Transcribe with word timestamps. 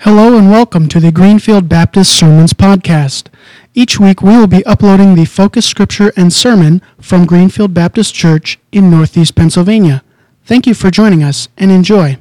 Hello 0.00 0.36
and 0.36 0.50
welcome 0.50 0.88
to 0.88 1.00
the 1.00 1.10
Greenfield 1.10 1.70
Baptist 1.70 2.12
Sermons 2.12 2.52
Podcast. 2.52 3.28
Each 3.72 3.98
week 3.98 4.20
we 4.20 4.36
will 4.36 4.46
be 4.46 4.64
uploading 4.66 5.14
the 5.14 5.24
focus 5.24 5.64
scripture 5.64 6.12
and 6.18 6.30
sermon 6.30 6.82
from 7.00 7.24
Greenfield 7.24 7.72
Baptist 7.72 8.14
Church 8.14 8.58
in 8.70 8.90
Northeast 8.90 9.34
Pennsylvania. 9.34 10.04
Thank 10.44 10.66
you 10.66 10.74
for 10.74 10.90
joining 10.90 11.22
us 11.22 11.48
and 11.56 11.72
enjoy. 11.72 12.18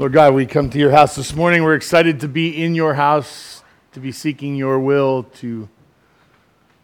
Lord 0.00 0.12
God, 0.12 0.34
we 0.34 0.46
come 0.46 0.68
to 0.68 0.78
your 0.78 0.90
house 0.90 1.14
this 1.14 1.32
morning. 1.32 1.62
We're 1.62 1.76
excited 1.76 2.18
to 2.20 2.28
be 2.28 2.62
in 2.62 2.74
your 2.74 2.94
house, 2.94 3.62
to 3.92 4.00
be 4.00 4.10
seeking 4.10 4.56
your 4.56 4.80
will, 4.80 5.22
to 5.36 5.68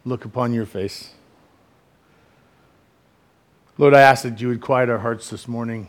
look 0.04 0.24
upon 0.24 0.54
your 0.54 0.66
face. 0.66 1.10
Lord, 3.76 3.92
I 3.92 4.02
ask 4.02 4.22
that 4.22 4.40
you 4.40 4.48
would 4.48 4.60
quiet 4.60 4.88
our 4.88 4.98
hearts 4.98 5.30
this 5.30 5.48
morning. 5.48 5.88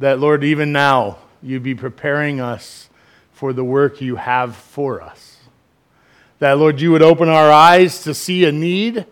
That, 0.00 0.18
Lord, 0.18 0.42
even 0.42 0.72
now, 0.72 1.18
you 1.42 1.60
be 1.60 1.74
preparing 1.74 2.40
us 2.40 2.88
for 3.32 3.52
the 3.52 3.64
work 3.64 4.00
you 4.00 4.16
have 4.16 4.56
for 4.56 5.00
us. 5.00 5.36
That, 6.40 6.58
Lord, 6.58 6.80
you 6.80 6.90
would 6.90 7.02
open 7.02 7.28
our 7.28 7.50
eyes 7.50 8.02
to 8.02 8.14
see 8.14 8.44
a 8.44 8.50
need 8.52 9.06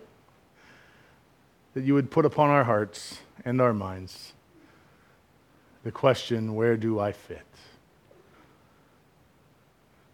that 1.73 1.83
you 1.83 1.93
would 1.93 2.11
put 2.11 2.25
upon 2.25 2.49
our 2.49 2.63
hearts 2.63 3.19
and 3.45 3.61
our 3.61 3.73
minds 3.73 4.33
the 5.83 5.91
question, 5.91 6.55
where 6.55 6.75
do 6.75 6.99
I 6.99 7.11
fit? 7.11 7.41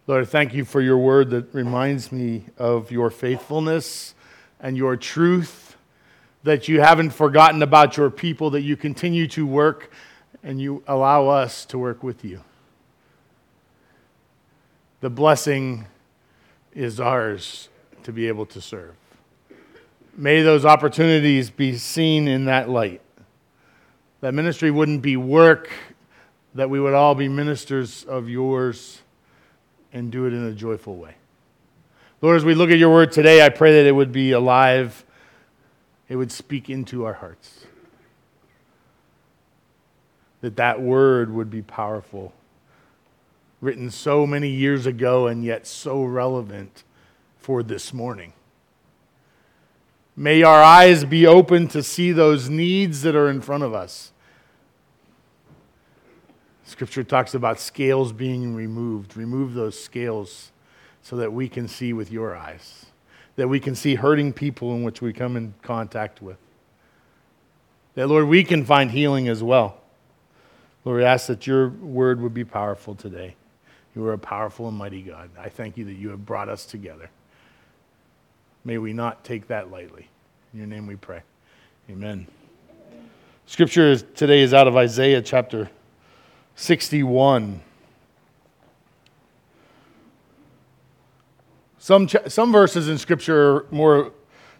Lord, 0.07 0.27
thank 0.27 0.53
you 0.53 0.63
for 0.63 0.81
your 0.81 0.97
word 0.97 1.31
that 1.31 1.53
reminds 1.53 2.11
me 2.11 2.45
of 2.57 2.91
your 2.91 3.09
faithfulness 3.09 4.13
and 4.59 4.77
your 4.77 4.95
truth, 4.95 5.75
that 6.43 6.67
you 6.67 6.81
haven't 6.81 7.09
forgotten 7.09 7.63
about 7.63 7.97
your 7.97 8.11
people, 8.11 8.51
that 8.51 8.61
you 8.61 8.77
continue 8.77 9.27
to 9.29 9.47
work 9.47 9.89
and 10.45 10.61
you 10.61 10.83
allow 10.87 11.27
us 11.27 11.65
to 11.65 11.77
work 11.77 12.03
with 12.03 12.23
you. 12.23 12.39
The 15.01 15.09
blessing 15.09 15.87
is 16.73 16.99
ours 16.99 17.67
to 18.03 18.13
be 18.13 18.27
able 18.27 18.45
to 18.45 18.61
serve. 18.61 18.93
May 20.15 20.43
those 20.43 20.63
opportunities 20.63 21.49
be 21.49 21.77
seen 21.77 22.27
in 22.27 22.45
that 22.45 22.69
light. 22.69 23.01
That 24.21 24.35
ministry 24.35 24.69
wouldn't 24.69 25.01
be 25.01 25.17
work, 25.17 25.71
that 26.53 26.69
we 26.69 26.79
would 26.79 26.93
all 26.93 27.15
be 27.15 27.27
ministers 27.27 28.03
of 28.03 28.29
yours 28.29 29.01
and 29.91 30.11
do 30.11 30.25
it 30.25 30.33
in 30.33 30.45
a 30.45 30.53
joyful 30.53 30.95
way. 30.95 31.15
Lord, 32.21 32.37
as 32.37 32.45
we 32.45 32.53
look 32.53 32.69
at 32.69 32.77
your 32.77 32.91
word 32.91 33.11
today, 33.11 33.43
I 33.43 33.49
pray 33.49 33.73
that 33.73 33.87
it 33.87 33.91
would 33.91 34.11
be 34.11 34.31
alive, 34.31 35.03
it 36.07 36.15
would 36.15 36.31
speak 36.31 36.69
into 36.69 37.03
our 37.03 37.13
hearts 37.13 37.65
that 40.45 40.57
that 40.57 40.79
word 40.79 41.33
would 41.33 41.49
be 41.49 41.63
powerful. 41.63 42.31
Written 43.61 43.89
so 43.89 44.27
many 44.27 44.47
years 44.47 44.85
ago 44.85 45.25
and 45.25 45.43
yet 45.43 45.65
so 45.65 46.03
relevant 46.03 46.83
for 47.39 47.63
this 47.63 47.91
morning. 47.91 48.31
May 50.15 50.43
our 50.43 50.61
eyes 50.61 51.03
be 51.03 51.25
open 51.25 51.67
to 51.69 51.81
see 51.81 52.11
those 52.11 52.47
needs 52.47 53.01
that 53.01 53.15
are 53.15 53.27
in 53.27 53.41
front 53.41 53.63
of 53.63 53.73
us. 53.73 54.11
Scripture 56.63 57.03
talks 57.03 57.33
about 57.33 57.59
scales 57.59 58.13
being 58.13 58.53
removed. 58.53 59.17
Remove 59.17 59.55
those 59.55 59.79
scales 59.79 60.51
so 61.01 61.15
that 61.15 61.33
we 61.33 61.49
can 61.49 61.67
see 61.67 61.91
with 61.91 62.11
your 62.11 62.35
eyes, 62.35 62.85
that 63.35 63.47
we 63.47 63.59
can 63.59 63.73
see 63.73 63.95
hurting 63.95 64.31
people 64.31 64.75
in 64.75 64.83
which 64.83 65.01
we 65.01 65.11
come 65.11 65.35
in 65.35 65.55
contact 65.63 66.21
with. 66.21 66.37
That, 67.95 68.09
Lord, 68.09 68.27
we 68.27 68.43
can 68.43 68.63
find 68.63 68.91
healing 68.91 69.27
as 69.27 69.41
well. 69.41 69.79
Lord, 70.85 70.99
we 70.99 71.03
ask 71.03 71.27
that 71.27 71.47
your 71.47 71.69
word 71.69 72.21
would 72.21 72.33
be 72.33 72.45
powerful 72.45 72.93
today. 72.93 73.35
You 73.95 74.05
are 74.05 74.13
a 74.13 74.17
powerful 74.19 74.67
and 74.67 74.77
mighty 74.77 75.01
God. 75.01 75.31
I 75.37 75.49
thank 75.49 75.77
you 75.77 75.85
that 75.85 75.93
you 75.93 76.09
have 76.09 76.25
brought 76.25 76.47
us 76.47 76.65
together. 76.65 77.09
May 78.63 78.77
we 78.77 78.93
not 78.93 79.23
take 79.23 79.47
that 79.47 79.71
lightly. 79.71 80.09
In 80.53 80.59
your 80.59 80.67
name 80.67 80.85
we 80.85 80.95
pray. 80.95 81.23
Amen. 81.89 82.27
Scripture 83.47 83.95
today 83.97 84.41
is 84.41 84.53
out 84.53 84.67
of 84.67 84.75
Isaiah 84.75 85.21
chapter 85.21 85.69
61. 86.55 87.61
Some, 91.79 92.09
some 92.27 92.51
verses 92.51 92.89
in 92.89 92.97
Scripture 92.97 93.65
more 93.71 94.11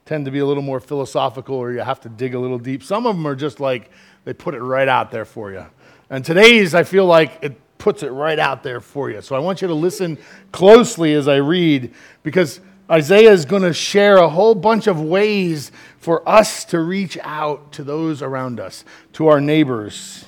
tend 0.06 0.25
to 0.25 0.31
be 0.31 0.40
a 0.40 0.46
little 0.46 0.63
more 0.63 0.80
philosophical 0.80 1.56
or 1.56 1.72
you 1.72 1.80
have 1.80 2.00
to 2.02 2.09
dig 2.09 2.36
a 2.36 2.40
little 2.40 2.59
deep. 2.59 2.84
Some 2.84 3.06
of 3.06 3.16
them 3.16 3.25
are 3.28 3.36
just 3.36 3.59
like 3.59 3.92
they 4.24 4.34
put 4.34 4.53
it 4.53 4.62
right 4.62 4.88
out 4.88 5.12
there 5.12 5.25
for 5.25 5.52
you. 5.52 5.66
And 6.10 6.24
today's, 6.24 6.76
I 6.76 6.84
feel 6.84 7.06
like 7.06 7.40
it 7.42 7.60
puts 7.78 8.04
it 8.04 8.10
right 8.10 8.40
out 8.40 8.64
there 8.64 8.82
for 8.82 9.10
you. 9.10 9.22
So 9.22 9.36
I 9.36 9.40
want 9.40 9.62
you 9.62 9.68
to 9.68 9.74
listen 9.74 10.18
closely 10.52 11.14
as 11.14 11.28
I 11.28 11.38
read 11.38 11.94
because 12.24 12.60
Isaiah 12.90 13.32
is 13.32 13.46
going 13.46 13.64
to 13.64 13.74
share 13.74 14.18
a 14.18 14.30
whole 14.30 14.56
bunch 14.56 14.88
of 14.88 15.02
ways 15.02 15.72
for 15.98 16.28
us 16.28 16.66
to 16.66 16.80
reach 16.80 17.18
out 17.22 17.72
to 17.74 17.84
those 17.84 18.22
around 18.22 18.60
us, 18.60 18.86
to 19.14 19.28
our 19.28 19.42
neighbors, 19.42 20.26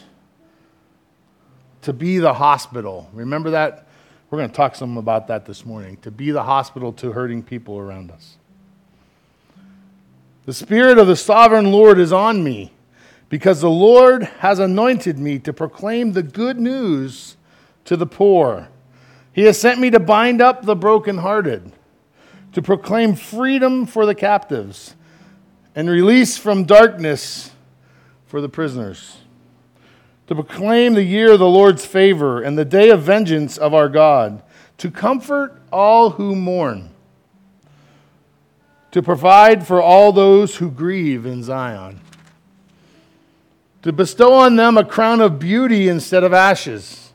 to 1.84 1.94
be 1.94 2.18
the 2.18 2.34
hospital. 2.34 3.10
Remember 3.14 3.52
that? 3.52 3.88
We're 4.30 4.40
going 4.40 4.50
to 4.50 4.56
talk 4.56 4.76
some 4.76 4.98
about 4.98 5.28
that 5.28 5.46
this 5.46 5.66
morning. 5.66 5.98
To 5.98 6.12
be 6.12 6.32
the 6.32 6.44
hospital 6.44 6.92
to 6.94 7.12
hurting 7.12 7.44
people 7.44 7.78
around 7.78 8.12
us. 8.12 8.38
The 10.46 10.54
Spirit 10.54 10.98
of 10.98 11.08
the 11.08 11.16
sovereign 11.16 11.72
Lord 11.72 12.00
is 12.00 12.12
on 12.12 12.44
me 12.44 12.72
because 13.30 13.62
the 13.62 13.70
Lord 13.70 14.24
has 14.40 14.60
anointed 14.60 15.20
me 15.20 15.40
to 15.40 15.52
proclaim 15.52 16.14
the 16.14 16.24
good 16.24 16.60
news 16.60 17.36
to 17.86 17.98
the 17.98 18.06
poor. 18.06 18.70
He 19.34 19.44
has 19.44 19.60
sent 19.60 19.80
me 19.80 19.90
to 19.92 20.00
bind 20.00 20.42
up 20.42 20.64
the 20.64 20.76
brokenhearted, 20.76 21.72
to 22.54 22.62
proclaim 22.62 23.16
freedom 23.16 23.86
for 23.86 24.06
the 24.06 24.16
captives, 24.16 24.96
and 25.76 25.90
release 25.90 26.38
from 26.38 26.64
darkness 26.64 27.52
for 28.26 28.42
the 28.42 28.50
prisoners, 28.50 29.18
to 30.28 30.36
proclaim 30.36 30.94
the 30.94 31.04
year 31.04 31.34
of 31.34 31.40
the 31.40 31.48
Lord's 31.48 31.86
favor 31.86 32.42
and 32.42 32.58
the 32.58 32.66
day 32.66 32.90
of 32.90 33.02
vengeance 33.02 33.58
of 33.58 33.74
our 33.74 33.90
God, 33.90 34.42
to 34.78 34.90
comfort 34.90 35.62
all 35.72 36.12
who 36.12 36.36
mourn, 36.36 36.90
to 38.92 39.04
provide 39.04 39.68
for 39.68 39.82
all 39.82 40.12
those 40.12 40.56
who 40.56 40.72
grieve 40.72 41.26
in 41.26 41.44
Zion 41.44 42.00
to 43.88 43.94
bestow 43.94 44.34
on 44.34 44.58
them 44.58 44.78
a 44.78 44.84
crown 44.84 45.22
of 45.22 45.40
beauty 45.40 45.88
instead 45.88 46.22
of 46.22 46.34
ashes, 46.34 47.14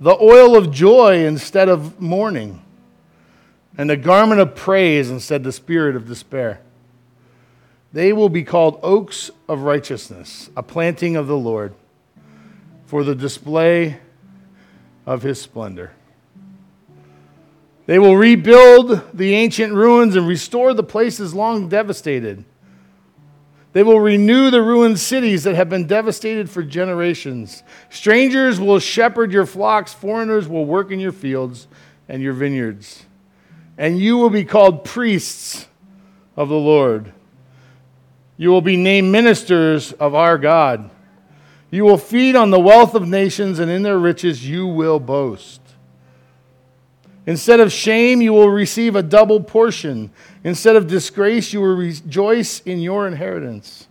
the 0.00 0.16
oil 0.22 0.56
of 0.56 0.70
joy 0.70 1.22
instead 1.26 1.68
of 1.68 2.00
mourning, 2.00 2.62
and 3.76 3.90
a 3.90 3.96
garment 3.96 4.40
of 4.40 4.54
praise 4.54 5.10
instead 5.10 5.42
of 5.42 5.44
the 5.44 5.52
spirit 5.52 5.94
of 5.94 6.08
despair. 6.08 6.62
They 7.92 8.10
will 8.14 8.30
be 8.30 8.42
called 8.42 8.80
oaks 8.82 9.30
of 9.50 9.64
righteousness, 9.64 10.48
a 10.56 10.62
planting 10.62 11.14
of 11.14 11.26
the 11.26 11.36
Lord, 11.36 11.74
for 12.86 13.04
the 13.04 13.14
display 13.14 13.98
of 15.04 15.20
his 15.20 15.38
splendor. 15.38 15.92
They 17.84 17.98
will 17.98 18.16
rebuild 18.16 19.02
the 19.12 19.34
ancient 19.34 19.74
ruins 19.74 20.16
and 20.16 20.26
restore 20.26 20.72
the 20.72 20.82
places 20.82 21.34
long 21.34 21.68
devastated 21.68 22.46
they 23.76 23.82
will 23.82 24.00
renew 24.00 24.50
the 24.50 24.62
ruined 24.62 24.98
cities 24.98 25.44
that 25.44 25.54
have 25.54 25.68
been 25.68 25.86
devastated 25.86 26.48
for 26.48 26.62
generations. 26.62 27.62
Strangers 27.90 28.58
will 28.58 28.78
shepherd 28.78 29.30
your 29.30 29.44
flocks, 29.44 29.92
foreigners 29.92 30.48
will 30.48 30.64
work 30.64 30.90
in 30.90 30.98
your 30.98 31.12
fields 31.12 31.68
and 32.08 32.22
your 32.22 32.32
vineyards. 32.32 33.04
And 33.76 33.98
you 33.98 34.16
will 34.16 34.30
be 34.30 34.46
called 34.46 34.86
priests 34.86 35.66
of 36.36 36.48
the 36.48 36.54
Lord. 36.54 37.12
You 38.38 38.48
will 38.48 38.62
be 38.62 38.78
named 38.78 39.12
ministers 39.12 39.92
of 39.92 40.14
our 40.14 40.38
God. 40.38 40.88
You 41.70 41.84
will 41.84 41.98
feed 41.98 42.34
on 42.34 42.48
the 42.48 42.58
wealth 42.58 42.94
of 42.94 43.06
nations, 43.06 43.58
and 43.58 43.70
in 43.70 43.82
their 43.82 43.98
riches 43.98 44.48
you 44.48 44.66
will 44.66 44.98
boast. 44.98 45.60
Instead 47.26 47.58
of 47.58 47.72
shame, 47.72 48.22
you 48.22 48.32
will 48.32 48.48
receive 48.48 48.94
a 48.94 49.02
double 49.02 49.40
portion. 49.40 50.10
Instead 50.44 50.76
of 50.76 50.86
disgrace, 50.86 51.52
you 51.52 51.60
will 51.60 51.76
rejoice 51.76 52.60
in 52.60 52.80
your 52.80 53.08
inheritance. 53.08 53.88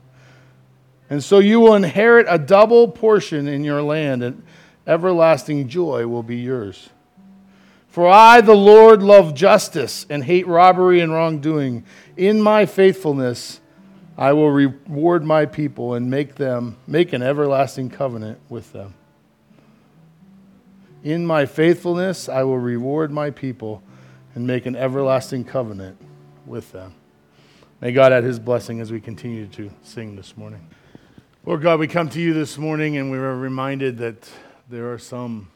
And 1.10 1.24
so 1.24 1.40
you 1.40 1.60
will 1.60 1.76
inherit 1.76 2.26
a 2.30 2.40
double 2.40 2.88
portion 2.88 3.48
in 3.48 3.64
your 3.64 3.82
land, 3.82 4.24
and 4.24 4.42
everlasting 4.88 5.68
joy 5.68 6.08
will 6.08 6.24
be 6.24 6.38
yours. 6.38 6.90
For 7.90 8.10
I, 8.10 8.42
the 8.42 8.56
Lord, 8.56 9.04
love 9.04 9.34
justice 9.36 10.06
and 10.10 10.24
hate 10.24 10.48
robbery 10.48 11.00
and 11.02 11.12
wrongdoing. 11.12 11.86
In 12.18 12.42
my 12.42 12.66
faithfulness, 12.66 13.60
I 14.18 14.34
will 14.34 14.52
reward 14.52 15.24
my 15.24 15.46
people 15.46 15.94
and 15.94 16.10
make 16.10 16.36
them 16.36 16.78
make 16.88 17.14
an 17.14 17.22
everlasting 17.22 17.90
covenant 17.90 18.40
with 18.50 18.72
them. 18.74 18.96
In 21.06 21.24
my 21.24 21.46
faithfulness, 21.46 22.28
I 22.28 22.42
will 22.42 22.58
reward 22.58 23.12
my 23.12 23.30
people 23.30 23.84
and 24.34 24.48
make 24.48 24.66
an 24.66 24.76
everlasting 24.76 25.44
covenant 25.44 26.02
with 26.48 26.72
them. 26.72 26.96
May 27.80 27.92
God 27.92 28.12
add 28.12 28.24
his 28.24 28.40
blessing 28.40 28.82
as 28.82 28.92
we 28.92 29.00
continue 29.00 29.46
to 29.50 29.70
sing 29.84 30.16
this 30.16 30.36
morning. 30.36 30.68
Lord 31.46 31.62
God, 31.62 31.80
we 31.80 31.88
come 31.88 32.10
to 32.10 32.20
you 32.20 32.34
this 32.34 32.58
morning 32.58 32.98
and 32.98 33.12
we 33.12 33.20
are 33.20 33.38
reminded 33.38 34.00
that 34.00 34.28
there 34.68 34.92
are 34.92 34.98
some 34.98 35.52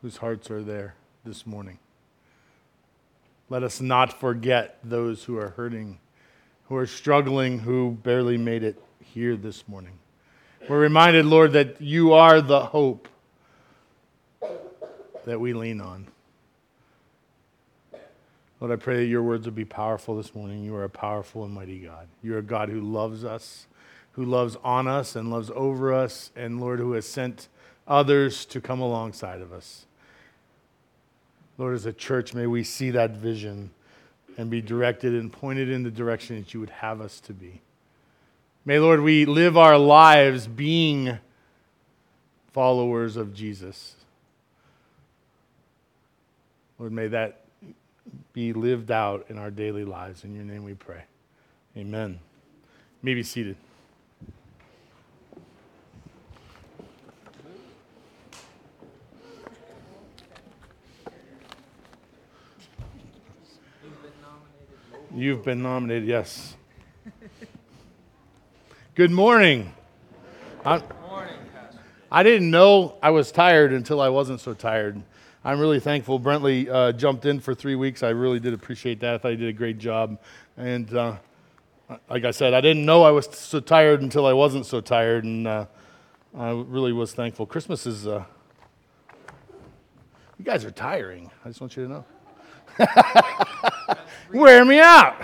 whose 0.00 0.18
hearts 0.18 0.48
are 0.48 0.62
there 0.62 0.94
this 1.24 1.44
morning. 1.44 1.80
Let 3.48 3.64
us 3.64 3.80
not 3.80 4.12
forget 4.20 4.78
those 4.84 5.24
who 5.24 5.36
are 5.38 5.48
hurting, 5.48 5.98
who 6.68 6.76
are 6.76 6.86
struggling, 6.86 7.58
who 7.58 7.98
barely 8.04 8.38
made 8.38 8.62
it 8.62 8.80
here 9.00 9.36
this 9.36 9.66
morning. 9.66 9.98
We're 10.68 10.78
reminded, 10.78 11.26
Lord, 11.26 11.52
that 11.54 11.80
you 11.80 12.12
are 12.12 12.40
the 12.40 12.66
hope 12.66 13.08
that 15.24 15.40
we 15.40 15.52
lean 15.52 15.80
on. 15.80 16.06
Lord, 18.60 18.72
I 18.72 18.76
pray 18.76 18.96
that 18.98 19.06
your 19.06 19.22
words 19.22 19.46
will 19.46 19.52
be 19.52 19.64
powerful 19.64 20.16
this 20.16 20.34
morning. 20.34 20.64
You 20.64 20.74
are 20.76 20.84
a 20.84 20.90
powerful 20.90 21.44
and 21.44 21.52
mighty 21.52 21.80
God. 21.80 22.08
You're 22.22 22.38
a 22.38 22.42
God 22.42 22.68
who 22.68 22.80
loves 22.80 23.24
us 23.24 23.66
who 24.14 24.24
loves 24.24 24.56
on 24.62 24.86
us 24.86 25.16
and 25.16 25.30
loves 25.30 25.50
over 25.54 25.92
us, 25.92 26.30
and 26.36 26.60
Lord, 26.60 26.78
who 26.78 26.92
has 26.92 27.06
sent 27.06 27.48
others 27.86 28.44
to 28.46 28.60
come 28.60 28.80
alongside 28.80 29.40
of 29.40 29.52
us. 29.52 29.86
Lord, 31.58 31.74
as 31.74 31.84
a 31.84 31.92
church, 31.92 32.32
may 32.32 32.46
we 32.46 32.62
see 32.62 32.90
that 32.90 33.16
vision 33.16 33.70
and 34.36 34.50
be 34.50 34.60
directed 34.60 35.14
and 35.14 35.32
pointed 35.32 35.68
in 35.68 35.82
the 35.82 35.90
direction 35.90 36.36
that 36.36 36.54
you 36.54 36.60
would 36.60 36.70
have 36.70 37.00
us 37.00 37.20
to 37.20 37.32
be. 37.32 37.60
May, 38.64 38.78
Lord, 38.78 39.00
we 39.00 39.24
live 39.24 39.56
our 39.56 39.78
lives 39.78 40.46
being 40.46 41.18
followers 42.52 43.16
of 43.16 43.34
Jesus. 43.34 43.96
Lord, 46.84 46.92
may 46.92 47.06
that 47.06 47.46
be 48.34 48.52
lived 48.52 48.90
out 48.90 49.24
in 49.30 49.38
our 49.38 49.50
daily 49.50 49.86
lives. 49.86 50.22
In 50.22 50.34
your 50.34 50.44
name 50.44 50.64
we 50.64 50.74
pray. 50.74 51.04
Amen. 51.78 52.20
You 52.60 53.00
may 53.00 53.14
be 53.14 53.22
seated. 53.22 53.56
You've 65.14 65.42
been 65.42 65.62
nominated, 65.62 66.06
yes. 66.06 66.54
Good 68.94 69.10
morning. 69.10 69.72
I, 70.66 70.82
morning, 71.00 71.34
I 72.12 72.22
didn't 72.22 72.50
know 72.50 72.98
I 73.02 73.08
was 73.08 73.32
tired 73.32 73.72
until 73.72 74.02
I 74.02 74.10
wasn't 74.10 74.40
so 74.40 74.52
tired. 74.52 75.02
I'm 75.46 75.60
really 75.60 75.78
thankful 75.78 76.18
Brentley 76.18 76.72
uh, 76.72 76.92
jumped 76.92 77.26
in 77.26 77.38
for 77.38 77.54
three 77.54 77.74
weeks. 77.74 78.02
I 78.02 78.08
really 78.08 78.40
did 78.40 78.54
appreciate 78.54 79.00
that. 79.00 79.14
I 79.14 79.18
thought 79.18 79.32
he 79.32 79.36
did 79.36 79.50
a 79.50 79.52
great 79.52 79.76
job. 79.76 80.18
And 80.56 80.90
uh, 80.94 81.16
like 82.08 82.24
I 82.24 82.30
said, 82.30 82.54
I 82.54 82.62
didn't 82.62 82.86
know 82.86 83.02
I 83.02 83.10
was 83.10 83.26
so 83.26 83.60
tired 83.60 84.00
until 84.00 84.24
I 84.24 84.32
wasn't 84.32 84.64
so 84.64 84.80
tired. 84.80 85.24
And 85.24 85.46
uh, 85.46 85.66
I 86.34 86.52
really 86.52 86.94
was 86.94 87.12
thankful. 87.12 87.44
Christmas 87.44 87.84
is, 87.84 88.06
uh, 88.06 88.24
you 90.38 90.46
guys 90.46 90.64
are 90.64 90.70
tiring. 90.70 91.30
I 91.44 91.48
just 91.48 91.60
want 91.60 91.76
you 91.76 91.88
to 91.88 91.90
know. 91.90 92.06
Wear 94.32 94.64
me 94.64 94.80
out. 94.80 95.14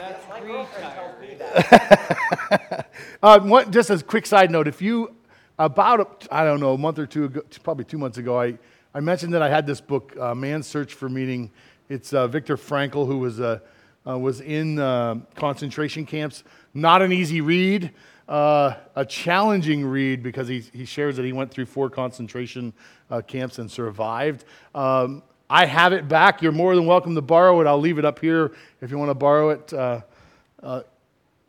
uh, 3.22 3.40
what, 3.40 3.70
just 3.70 3.88
as 3.88 4.02
a 4.02 4.04
quick 4.04 4.26
side 4.26 4.50
note, 4.50 4.68
if 4.68 4.82
you, 4.82 5.16
about, 5.58 6.28
I 6.30 6.44
don't 6.44 6.60
know, 6.60 6.74
a 6.74 6.78
month 6.78 6.98
or 6.98 7.06
two 7.06 7.24
ago, 7.24 7.40
probably 7.62 7.86
two 7.86 7.96
months 7.96 8.18
ago, 8.18 8.38
I, 8.38 8.58
I 8.92 8.98
mentioned 8.98 9.34
that 9.34 9.42
I 9.42 9.48
had 9.48 9.68
this 9.68 9.80
book, 9.80 10.16
uh, 10.18 10.34
Man's 10.34 10.66
Search 10.66 10.94
for 10.94 11.08
Meaning. 11.08 11.52
It's 11.88 12.12
uh, 12.12 12.26
Viktor 12.26 12.56
Frankl, 12.56 13.06
who 13.06 13.18
was, 13.18 13.40
uh, 13.40 13.60
uh 14.04 14.18
was 14.18 14.40
in 14.40 14.80
uh, 14.80 15.20
concentration 15.36 16.04
camps. 16.04 16.42
Not 16.74 17.00
an 17.00 17.12
easy 17.12 17.40
read, 17.40 17.92
uh, 18.28 18.74
a 18.96 19.06
challenging 19.06 19.86
read 19.86 20.24
because 20.24 20.48
he, 20.48 20.64
he 20.72 20.84
shares 20.84 21.14
that 21.16 21.24
he 21.24 21.32
went 21.32 21.52
through 21.52 21.66
four 21.66 21.88
concentration 21.88 22.72
camps 23.28 23.60
and 23.60 23.70
survived. 23.70 24.44
Um, 24.74 25.22
I 25.48 25.66
have 25.66 25.92
it 25.92 26.08
back. 26.08 26.42
You're 26.42 26.50
more 26.50 26.74
than 26.74 26.86
welcome 26.86 27.14
to 27.14 27.22
borrow 27.22 27.60
it. 27.60 27.68
I'll 27.68 27.78
leave 27.78 27.98
it 27.98 28.04
up 28.04 28.18
here 28.18 28.56
if 28.80 28.90
you 28.90 28.98
want 28.98 29.10
to 29.10 29.14
borrow 29.14 29.50
it. 29.50 29.72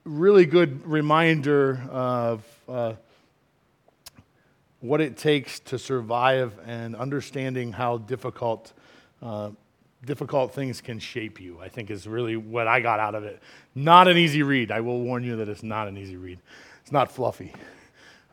Really 0.04 0.46
good 0.46 0.86
reminder 0.86 1.82
of 1.90 2.44
what 4.82 5.00
it 5.00 5.16
takes 5.16 5.60
to 5.60 5.80
survive 5.80 6.60
and 6.66 6.96
understanding 6.96 7.72
how 7.72 7.98
difficult 7.98 8.74
uh, 9.22 9.52
difficult 10.06 10.54
things 10.54 10.82
can 10.82 10.98
shape 11.00 11.40
you. 11.40 11.60
I 11.60 11.70
think 11.70 11.92
is 11.92 12.08
really 12.08 12.36
what 12.36 12.68
I 12.68 12.80
got 12.80 13.00
out 13.00 13.14
of 13.14 13.24
it. 13.24 13.40
Not 13.76 14.08
an 14.08 14.18
easy 14.18 14.42
read. 14.42 14.72
I 14.72 14.82
will 14.82 15.00
warn 15.02 15.24
you 15.24 15.36
that 15.38 15.48
it's 15.48 15.64
not 15.64 15.88
an 15.88 15.98
easy 15.98 16.18
read. 16.18 16.40
It's 16.82 16.92
not 16.92 17.12
fluffy, 17.12 17.54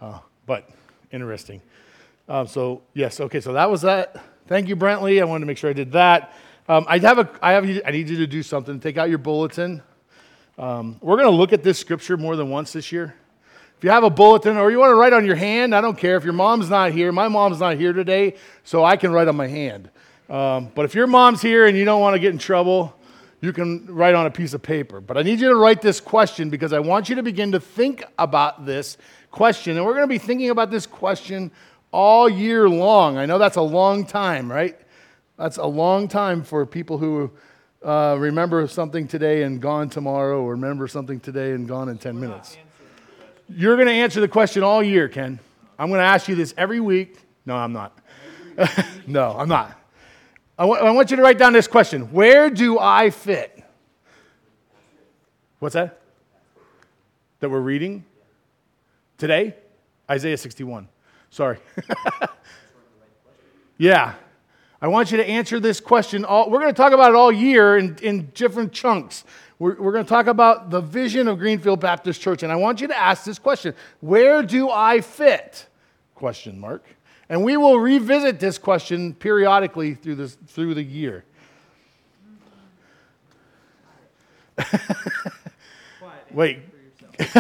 uh, 0.01 0.19
but 0.47 0.69
interesting. 1.13 1.61
Um, 2.29 2.47
so 2.47 2.83
yes, 2.95 3.21
okay. 3.21 3.41
So 3.41 3.53
that 3.53 3.71
was 3.71 3.83
that. 3.83 4.17
Thank 4.47 4.69
you, 4.69 4.77
Brentley. 4.77 5.21
I 5.21 5.25
wanted 5.25 5.41
to 5.41 5.47
make 5.47 5.59
sure 5.59 5.69
I 5.69 5.75
did 5.75 5.93
that. 5.93 6.33
Um, 6.69 6.87
I 6.89 6.99
have 6.99 7.19
a, 7.19 7.31
I 7.43 7.53
have, 7.53 7.65
I 7.87 7.91
need 7.91 8.09
you 8.09 8.17
to 8.19 8.27
do 8.27 8.43
something. 8.43 8.81
Take 8.81 8.97
out 8.97 9.11
your 9.11 9.19
bulletin. 9.19 9.83
Um, 10.59 10.97
we're 11.01 11.17
going 11.17 11.31
to 11.31 11.37
look 11.37 11.53
at 11.53 11.63
this 11.63 11.79
scripture 11.79 12.17
more 12.17 12.35
than 12.35 12.51
once 12.51 12.73
this 12.73 12.91
year. 12.91 13.15
If 13.79 13.85
you 13.85 13.91
have 13.91 14.03
a 14.03 14.11
bulletin 14.11 14.57
or 14.57 14.73
you 14.73 14.81
want 14.81 14.91
to 14.91 14.97
write 14.97 15.13
on 15.13 15.25
your 15.25 15.37
hand, 15.37 15.73
I 15.73 15.81
don't 15.81 15.97
care. 15.97 16.17
If 16.17 16.25
your 16.25 16.33
mom's 16.33 16.69
not 16.69 16.91
here, 16.91 17.13
my 17.13 17.29
mom's 17.29 17.61
not 17.61 17.77
here 17.77 17.93
today, 17.93 18.35
so 18.65 18.85
I 18.85 18.97
can 18.97 19.13
write 19.13 19.29
on 19.29 19.37
my 19.37 19.47
hand. 19.47 19.89
Um, 20.29 20.73
but 20.75 20.85
if 20.85 20.97
your 20.97 21.07
mom's 21.07 21.41
here 21.41 21.65
and 21.65 21.79
you 21.79 21.85
don't 21.85 22.01
want 22.01 22.15
to 22.15 22.19
get 22.19 22.33
in 22.33 22.39
trouble, 22.39 22.93
you 23.41 23.53
can 23.53 23.87
write 23.87 24.17
on 24.17 24.27
a 24.27 24.33
piece 24.33 24.53
of 24.53 24.63
paper. 24.63 25.01
But 25.01 25.17
I 25.17 25.23
need 25.23 25.39
you 25.39 25.51
to 25.51 25.55
write 25.55 25.81
this 25.81 26.01
question 26.01 26.51
because 26.51 26.73
I 26.73 26.81
want 26.81 27.09
you 27.09 27.15
to 27.15 27.23
begin 27.23 27.53
to 27.53 27.61
think 27.61 28.03
about 28.19 28.67
this 28.67 28.97
question. 29.31 29.77
And 29.77 29.87
we're 29.87 29.95
going 29.95 30.09
to 30.09 30.09
be 30.09 30.19
thinking 30.19 30.51
about 30.51 30.73
this 30.73 30.85
question 30.85 31.53
all 31.93 32.29
year 32.29 32.69
long. 32.69 33.17
I 33.17 33.27
know 33.27 33.39
that's 33.39 33.59
a 33.59 33.63
long 33.63 34.05
time, 34.05 34.51
right? 34.51 34.77
That's 35.37 35.57
a 35.57 35.67
long 35.67 36.09
time 36.09 36.43
for 36.43 36.67
people 36.67 36.99
who 36.99 37.31
uh, 37.85 38.17
remember 38.19 38.67
something 38.67 39.07
today 39.07 39.45
and 39.45 39.63
gone 39.63 39.89
tomorrow, 39.89 40.43
or 40.43 40.51
remember 40.51 40.89
something 40.89 41.21
today 41.21 41.53
and 41.53 41.69
gone 41.69 41.89
in 41.89 41.97
10 41.97 42.19
minutes. 42.19 42.57
You're 43.49 43.77
going 43.77 43.89
to 43.89 43.95
answer 43.95 44.21
the 44.21 44.29
question 44.29 44.63
all 44.63 44.83
year, 44.83 45.09
Ken. 45.09 45.39
I'm 45.79 45.89
going 45.89 46.01
to 46.01 46.05
ask 46.05 46.29
you 46.29 46.35
this 46.35 46.53
every 46.57 46.81
week. 46.81 47.17
No, 47.47 47.57
I'm 47.57 47.73
not. 47.73 47.97
no, 49.07 49.35
I'm 49.39 49.49
not. 49.49 49.79
I, 50.59 50.65
w- 50.65 50.81
I 50.81 50.91
want 50.91 51.11
you 51.11 51.17
to 51.17 51.23
write 51.23 51.39
down 51.39 51.53
this 51.53 51.69
question 51.69 52.13
Where 52.13 52.51
do 52.51 52.79
I 52.79 53.11
fit? 53.11 53.63
What's 55.61 55.75
that? 55.75 56.01
That 57.41 57.49
we're 57.49 57.61
reading 57.61 58.05
today? 59.17 59.55
Isaiah 60.11 60.37
61. 60.37 60.89
Sorry. 61.31 61.59
yeah. 63.79 64.15
I 64.81 64.89
want 64.89 65.11
you 65.11 65.17
to 65.17 65.29
answer 65.29 65.59
this 65.59 65.81
question. 65.81 66.25
All, 66.25 66.51
we're 66.51 66.61
going 66.61 66.73
to 66.73 66.77
talk 66.77 66.93
about 66.93 67.11
it 67.11 67.17
all 67.17 67.33
year 67.33 67.77
in, 67.79 67.97
in 68.01 68.31
different 68.35 68.73
chunks. 68.73 69.25
We're, 69.59 69.75
we're 69.81 69.93
going 69.93 70.05
to 70.05 70.09
talk 70.09 70.29
about 70.29 70.71
the 70.71 70.81
vision 70.81 71.27
of 71.27 71.39
Greenfield 71.39 71.81
Baptist 71.81 72.21
Church. 72.21 72.45
And 72.45 72.53
I 72.53 72.57
want 72.57 72.81
you 72.81 72.87
to 72.89 72.97
ask 72.97 73.25
this 73.25 73.39
question 73.39 73.75
Where 74.01 74.43
do 74.43 74.71
I 74.71 75.01
fit? 75.01 75.67
Question 76.15 76.61
mark. 76.61 76.85
And 77.29 77.45
we 77.45 77.57
will 77.57 77.79
revisit 77.79 78.41
this 78.41 78.57
question 78.57 79.15
periodically 79.15 79.95
through, 79.95 80.15
this, 80.15 80.39
through 80.47 80.75
the 80.75 80.83
year. 80.83 81.25
Wait. 86.33 86.61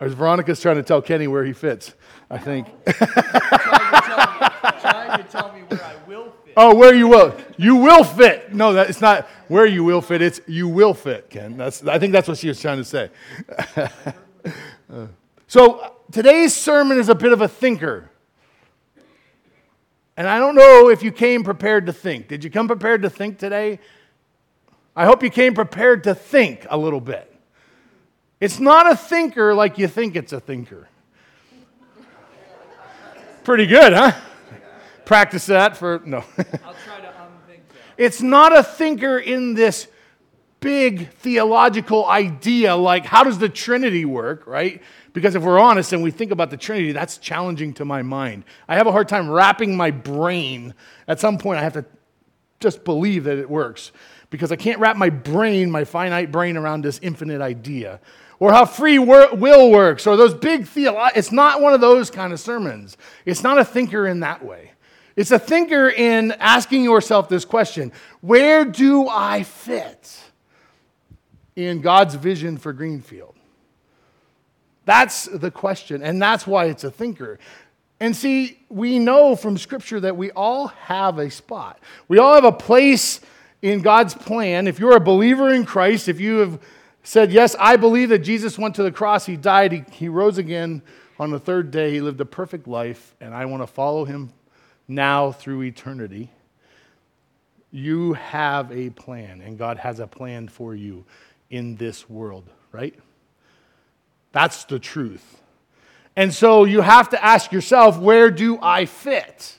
As 0.00 0.14
Veronica's 0.14 0.60
trying 0.60 0.76
to 0.76 0.82
tell 0.82 1.02
Kenny 1.02 1.28
where 1.28 1.44
he 1.44 1.52
fits. 1.52 1.94
I 2.30 2.38
think. 2.38 2.68
Oh. 2.86 2.92
trying 4.80 5.22
to 5.22 5.28
tell 5.28 5.52
me 5.52 5.60
where 5.62 5.82
I 5.82 5.94
will 6.06 6.08
fit. 6.08 6.09
Oh, 6.56 6.74
where 6.74 6.94
you 6.94 7.08
will. 7.08 7.36
You 7.56 7.76
will 7.76 8.04
fit. 8.04 8.54
No, 8.54 8.72
that, 8.72 8.90
it's 8.90 9.00
not 9.00 9.28
where 9.48 9.66
you 9.66 9.84
will 9.84 10.00
fit. 10.00 10.22
It's 10.22 10.40
you 10.46 10.68
will 10.68 10.94
fit, 10.94 11.30
Ken. 11.30 11.56
That's, 11.56 11.84
I 11.86 11.98
think 11.98 12.12
that's 12.12 12.28
what 12.28 12.38
she 12.38 12.48
was 12.48 12.60
trying 12.60 12.78
to 12.78 12.84
say. 12.84 13.10
so 15.46 15.94
today's 16.10 16.54
sermon 16.54 16.98
is 16.98 17.08
a 17.08 17.14
bit 17.14 17.32
of 17.32 17.40
a 17.40 17.48
thinker. 17.48 18.10
And 20.16 20.28
I 20.28 20.38
don't 20.38 20.54
know 20.54 20.90
if 20.90 21.02
you 21.02 21.12
came 21.12 21.44
prepared 21.44 21.86
to 21.86 21.92
think. 21.92 22.28
Did 22.28 22.44
you 22.44 22.50
come 22.50 22.66
prepared 22.66 23.02
to 23.02 23.10
think 23.10 23.38
today? 23.38 23.78
I 24.94 25.06
hope 25.06 25.22
you 25.22 25.30
came 25.30 25.54
prepared 25.54 26.04
to 26.04 26.14
think 26.14 26.66
a 26.68 26.76
little 26.76 27.00
bit. 27.00 27.26
It's 28.40 28.58
not 28.58 28.90
a 28.90 28.96
thinker 28.96 29.54
like 29.54 29.78
you 29.78 29.88
think 29.88 30.16
it's 30.16 30.32
a 30.32 30.40
thinker. 30.40 30.88
Pretty 33.44 33.66
good, 33.66 33.92
huh? 33.92 34.12
Practice 35.10 35.46
that 35.46 35.76
for, 35.76 36.00
no. 36.04 36.18
I'll 36.18 36.24
try 36.84 37.00
to 37.00 37.08
unthink 37.20 37.68
that. 37.70 37.76
It's 37.98 38.22
not 38.22 38.56
a 38.56 38.62
thinker 38.62 39.18
in 39.18 39.54
this 39.54 39.88
big 40.60 41.08
theological 41.14 42.06
idea 42.06 42.76
like 42.76 43.06
how 43.06 43.24
does 43.24 43.36
the 43.40 43.48
Trinity 43.48 44.04
work, 44.04 44.46
right? 44.46 44.80
Because 45.12 45.34
if 45.34 45.42
we're 45.42 45.58
honest 45.58 45.92
and 45.92 46.04
we 46.04 46.12
think 46.12 46.30
about 46.30 46.50
the 46.50 46.56
Trinity, 46.56 46.92
that's 46.92 47.18
challenging 47.18 47.74
to 47.74 47.84
my 47.84 48.02
mind. 48.02 48.44
I 48.68 48.76
have 48.76 48.86
a 48.86 48.92
hard 48.92 49.08
time 49.08 49.28
wrapping 49.28 49.76
my 49.76 49.90
brain. 49.90 50.74
At 51.08 51.18
some 51.18 51.38
point, 51.38 51.58
I 51.58 51.64
have 51.64 51.72
to 51.72 51.84
just 52.60 52.84
believe 52.84 53.24
that 53.24 53.36
it 53.36 53.50
works 53.50 53.90
because 54.30 54.52
I 54.52 54.56
can't 54.56 54.78
wrap 54.78 54.96
my 54.96 55.10
brain, 55.10 55.72
my 55.72 55.82
finite 55.82 56.30
brain, 56.30 56.56
around 56.56 56.84
this 56.84 57.00
infinite 57.02 57.40
idea. 57.40 57.98
or 58.38 58.52
how 58.52 58.64
free 58.64 59.00
will 59.00 59.72
works 59.72 60.06
or 60.06 60.16
those 60.16 60.34
big 60.34 60.68
theological. 60.68 61.18
It's 61.18 61.32
not 61.32 61.60
one 61.60 61.74
of 61.74 61.80
those 61.80 62.12
kind 62.12 62.32
of 62.32 62.38
sermons. 62.38 62.96
It's 63.24 63.42
not 63.42 63.58
a 63.58 63.64
thinker 63.64 64.06
in 64.06 64.20
that 64.20 64.44
way. 64.44 64.70
It's 65.20 65.32
a 65.32 65.38
thinker 65.38 65.90
in 65.90 66.32
asking 66.40 66.82
yourself 66.82 67.28
this 67.28 67.44
question 67.44 67.92
Where 68.22 68.64
do 68.64 69.06
I 69.06 69.42
fit 69.42 70.18
in 71.54 71.82
God's 71.82 72.14
vision 72.14 72.56
for 72.56 72.72
Greenfield? 72.72 73.34
That's 74.86 75.26
the 75.26 75.50
question, 75.50 76.02
and 76.02 76.22
that's 76.22 76.46
why 76.46 76.64
it's 76.66 76.84
a 76.84 76.90
thinker. 76.90 77.38
And 78.00 78.16
see, 78.16 78.60
we 78.70 78.98
know 78.98 79.36
from 79.36 79.58
Scripture 79.58 80.00
that 80.00 80.16
we 80.16 80.30
all 80.30 80.68
have 80.68 81.18
a 81.18 81.30
spot. 81.30 81.80
We 82.08 82.16
all 82.16 82.34
have 82.34 82.44
a 82.44 82.50
place 82.50 83.20
in 83.60 83.82
God's 83.82 84.14
plan. 84.14 84.66
If 84.66 84.78
you're 84.78 84.96
a 84.96 85.00
believer 85.00 85.52
in 85.52 85.66
Christ, 85.66 86.08
if 86.08 86.18
you 86.18 86.38
have 86.38 86.58
said, 87.02 87.30
Yes, 87.30 87.54
I 87.60 87.76
believe 87.76 88.08
that 88.08 88.20
Jesus 88.20 88.58
went 88.58 88.74
to 88.76 88.82
the 88.82 88.90
cross, 88.90 89.26
He 89.26 89.36
died, 89.36 89.72
He, 89.72 89.84
he 89.92 90.08
rose 90.08 90.38
again 90.38 90.80
on 91.18 91.30
the 91.30 91.38
third 91.38 91.70
day, 91.70 91.92
He 91.92 92.00
lived 92.00 92.22
a 92.22 92.24
perfect 92.24 92.66
life, 92.66 93.14
and 93.20 93.34
I 93.34 93.44
want 93.44 93.62
to 93.62 93.66
follow 93.66 94.06
Him 94.06 94.32
now 94.90 95.32
through 95.32 95.62
eternity. 95.62 96.30
You 97.70 98.14
have 98.14 98.72
a 98.72 98.90
plan, 98.90 99.40
and 99.40 99.56
God 99.56 99.78
has 99.78 100.00
a 100.00 100.06
plan 100.06 100.48
for 100.48 100.74
you 100.74 101.04
in 101.48 101.76
this 101.76 102.10
world, 102.10 102.44
right? 102.72 102.98
That's 104.32 104.64
the 104.64 104.78
truth. 104.78 105.40
And 106.16 106.34
so 106.34 106.64
you 106.64 106.80
have 106.80 107.10
to 107.10 107.24
ask 107.24 107.52
yourself, 107.52 107.98
where 107.98 108.30
do 108.30 108.58
I 108.60 108.86
fit 108.86 109.58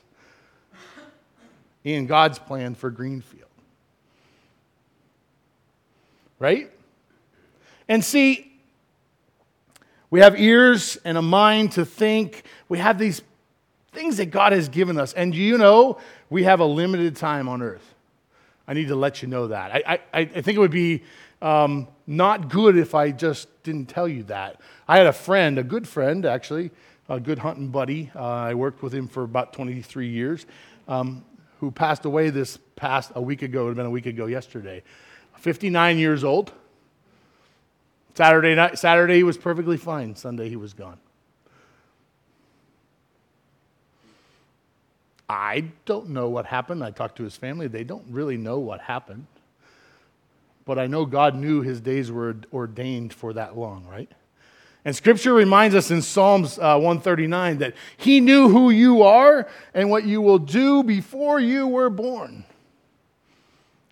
in 1.84 2.06
God's 2.06 2.38
plan 2.38 2.76
for 2.76 2.90
Greenfield? 2.90 3.48
Right? 6.38 6.72
And 7.88 8.04
see, 8.04 8.52
we 10.10 10.20
have 10.20 10.38
ears 10.40 10.98
and 11.06 11.18
a 11.18 11.22
mind 11.22 11.72
to 11.74 11.86
think. 11.86 12.44
We 12.68 12.80
have 12.80 12.98
these 12.98 13.22
things 13.92 14.18
that 14.18 14.28
God 14.28 14.54
has 14.54 14.70
given 14.70 14.98
us. 14.98 15.14
And 15.14 15.36
you 15.36 15.58
know, 15.58 16.00
we 16.30 16.44
have 16.44 16.60
a 16.60 16.66
limited 16.66 17.16
time 17.16 17.50
on 17.50 17.62
earth. 17.62 17.94
I 18.68 18.74
need 18.74 18.88
to 18.88 18.96
let 18.96 19.22
you 19.22 19.28
know 19.28 19.48
that. 19.48 19.72
I, 19.74 20.00
I, 20.14 20.20
I 20.20 20.26
think 20.26 20.56
it 20.56 20.60
would 20.60 20.72
be 20.72 21.04
um, 21.42 21.88
not 22.08 22.50
good 22.50 22.78
if 22.78 22.96
I 22.96 23.12
just 23.12 23.48
didn't 23.64 23.88
tell 23.88 24.08
you 24.08 24.24
that. 24.24 24.62
I 24.88 24.98
had 24.98 25.08
a 25.08 25.14
friend, 25.14 25.58
a 25.58 25.64
good 25.64 25.88
friend 25.88 26.26
actually, 26.26 26.72
a 27.10 27.20
good 27.20 27.40
hunting 27.40 27.70
buddy. 27.70 28.12
Uh, 28.16 28.24
I 28.24 28.54
worked 28.54 28.82
with 28.82 28.94
him 28.94 29.08
for 29.08 29.24
about 29.24 29.54
23 29.54 30.08
years, 30.08 30.46
um, 30.88 31.26
who 31.60 31.72
passed 31.72 32.06
away 32.06 32.30
this 32.30 32.60
past 32.76 33.12
a 33.16 33.22
week 33.22 33.42
ago. 33.42 33.62
It 33.62 33.64
would 33.64 33.70
have 33.72 33.78
been 33.78 33.86
a 33.88 33.92
week 33.92 34.06
ago 34.06 34.28
yesterday. 34.28 34.84
59 35.38 35.98
years 35.98 36.24
old. 36.24 36.54
Saturday 38.14 38.56
night, 38.56 38.78
Saturday 38.78 39.16
he 39.16 39.24
was 39.24 39.38
perfectly 39.38 39.78
fine. 39.78 40.16
Sunday 40.16 40.48
he 40.48 40.56
was 40.56 40.74
gone. 40.74 40.98
I 45.32 45.64
don't 45.86 46.10
know 46.10 46.28
what 46.28 46.46
happened. 46.46 46.84
I 46.84 46.92
talked 46.92 47.16
to 47.16 47.24
his 47.24 47.38
family. 47.38 47.68
They 47.68 47.86
don't 47.86 48.04
really 48.10 48.36
know 48.36 48.60
what 48.60 48.82
happened. 48.82 49.28
But 50.66 50.78
I 50.78 50.88
know 50.88 51.06
God 51.06 51.36
knew 51.36 51.62
his 51.62 51.80
days 51.80 52.12
were 52.12 52.36
ordained 52.52 53.14
for 53.14 53.32
that 53.34 53.58
long, 53.58 53.86
right? 53.86 54.12
And 54.84 54.94
scripture 54.94 55.34
reminds 55.34 55.74
us 55.74 55.90
in 55.90 56.02
Psalms 56.02 56.60
uh, 56.60 56.76
139 56.76 57.60
that 57.60 57.76
he 57.96 58.20
knew 58.20 58.50
who 58.50 58.72
you 58.72 59.04
are 59.04 59.48
and 59.74 59.90
what 59.90 60.04
you 60.04 60.22
will 60.22 60.38
do 60.38 60.84
before 60.84 61.40
you 61.40 61.66
were 61.66 61.90
born. 61.90 62.44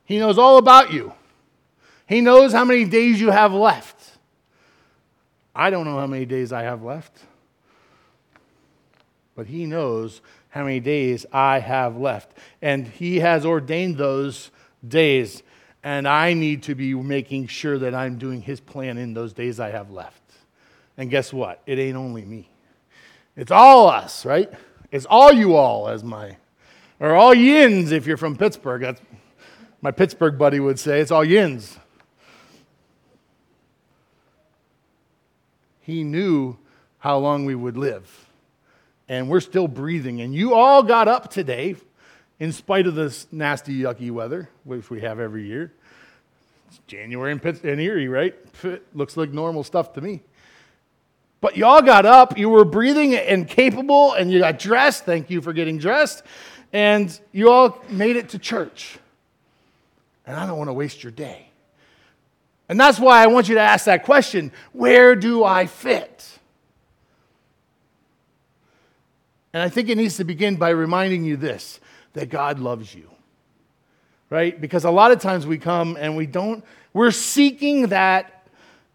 He 0.04 0.20
knows 0.20 0.38
all 0.38 0.58
about 0.58 0.92
you. 0.92 1.14
He 2.06 2.20
knows 2.20 2.52
how 2.52 2.66
many 2.66 2.84
days 2.84 3.22
you 3.22 3.32
have 3.32 3.54
left. 3.54 3.96
I 5.56 5.70
don't 5.70 5.86
know 5.86 5.98
how 5.98 6.08
many 6.08 6.26
days 6.26 6.52
I 6.52 6.64
have 6.64 6.84
left, 6.84 7.18
but 9.36 9.48
he 9.48 9.66
knows 9.66 10.20
how 10.50 10.64
many 10.64 10.80
days 10.80 11.26
I 11.32 11.60
have 11.60 11.98
left. 11.98 12.32
And 12.62 12.88
he 12.88 13.20
has 13.20 13.46
ordained 13.46 13.98
those 13.98 14.52
days 14.88 15.44
and 15.84 16.08
I 16.08 16.34
need 16.34 16.64
to 16.64 16.76
be 16.76 16.94
making 16.94 17.48
sure 17.48 17.78
that 17.80 17.96
I'm 17.96 18.18
doing 18.18 18.42
His 18.42 18.60
plan 18.60 18.98
in 18.98 19.14
those 19.14 19.34
days 19.34 19.60
I 19.60 19.70
have 19.70 19.92
left. 19.92 20.22
And 20.98 21.10
guess 21.10 21.32
what? 21.32 21.62
It 21.66 21.80
ain't 21.80 21.96
only 21.96 22.26
me, 22.26 22.50
it's 23.36 23.52
all 23.52 23.88
us, 23.88 24.26
right? 24.26 24.52
It's 24.92 25.06
all 25.06 25.32
you 25.32 25.56
all, 25.56 25.88
as 25.88 26.04
my, 26.04 26.38
or 27.00 27.16
all 27.16 27.34
yins 27.34 27.92
if 27.92 28.08
you're 28.08 28.18
from 28.18 28.36
Pittsburgh. 28.36 28.82
That's 28.82 29.02
my 29.82 29.92
Pittsburgh 29.92 30.38
buddy 30.38 30.60
would 30.60 30.80
say. 30.80 31.00
It's 31.00 31.12
all 31.12 31.24
yins. 31.24 31.78
He 35.82 36.04
knew 36.04 36.58
how 36.98 37.20
long 37.20 37.46
we 37.46 37.54
would 37.54 37.78
live. 37.78 38.29
And 39.10 39.28
we're 39.28 39.42
still 39.42 39.68
breathing. 39.68 40.22
And 40.22 40.34
you 40.34 40.54
all 40.54 40.84
got 40.84 41.10
up 41.10 41.30
today 41.30 41.76
in 42.40 42.54
spite 42.54 42.88
of 42.88 42.96
this 42.96 43.28
nasty, 43.32 43.82
yucky 43.82 44.12
weather, 44.12 44.50
which 44.64 44.90
we 44.90 45.02
have 45.02 45.20
every 45.20 45.46
year. 45.46 45.74
It's 46.70 46.80
January 46.88 47.32
in, 47.32 47.40
Pitt- 47.40 47.66
in 47.66 47.80
Erie, 47.80 48.08
right? 48.08 48.36
looks 48.94 49.18
like 49.18 49.32
normal 49.32 49.64
stuff 49.64 49.94
to 49.94 50.02
me. 50.02 50.22
But 51.42 51.58
y'all 51.58 51.82
got 51.82 52.06
up, 52.06 52.38
you 52.38 52.50
were 52.50 52.66
breathing 52.66 53.16
and 53.16 53.48
capable, 53.48 54.14
and 54.14 54.32
you 54.32 54.40
got 54.40 54.60
dressed. 54.60 55.06
Thank 55.06 55.30
you 55.30 55.42
for 55.42 55.54
getting 55.54 55.78
dressed. 55.78 56.24
And 56.74 57.18
you 57.32 57.50
all 57.50 57.84
made 57.90 58.16
it 58.16 58.30
to 58.30 58.40
church. 58.40 59.00
And 60.26 60.38
I 60.38 60.46
don't 60.46 60.58
want 60.58 60.70
to 60.70 60.74
waste 60.74 61.04
your 61.04 61.12
day. 61.12 61.48
And 62.68 62.80
that's 62.80 63.00
why 63.00 63.24
I 63.24 63.28
want 63.28 63.50
you 63.50 63.56
to 63.56 63.62
ask 63.62 63.86
that 63.86 64.04
question 64.04 64.52
where 64.74 65.16
do 65.16 65.44
I 65.44 65.66
fit? 65.66 66.39
And 69.54 69.64
I 69.64 69.70
think 69.70 69.90
it 69.90 69.96
needs 69.98 70.18
to 70.18 70.24
begin 70.24 70.56
by 70.56 70.70
reminding 70.70 71.24
you 71.24 71.38
this 71.38 71.80
that 72.14 72.30
God 72.30 72.60
loves 72.60 72.94
you. 72.94 73.10
Right? 74.30 74.60
Because 74.60 74.86
a 74.86 74.92
lot 74.92 75.12
of 75.12 75.20
times 75.20 75.48
we 75.48 75.58
come 75.58 75.98
and 76.00 76.16
we 76.16 76.28
don't, 76.28 76.64
we're 76.94 77.12
seeking 77.12 77.88
that 77.88 78.48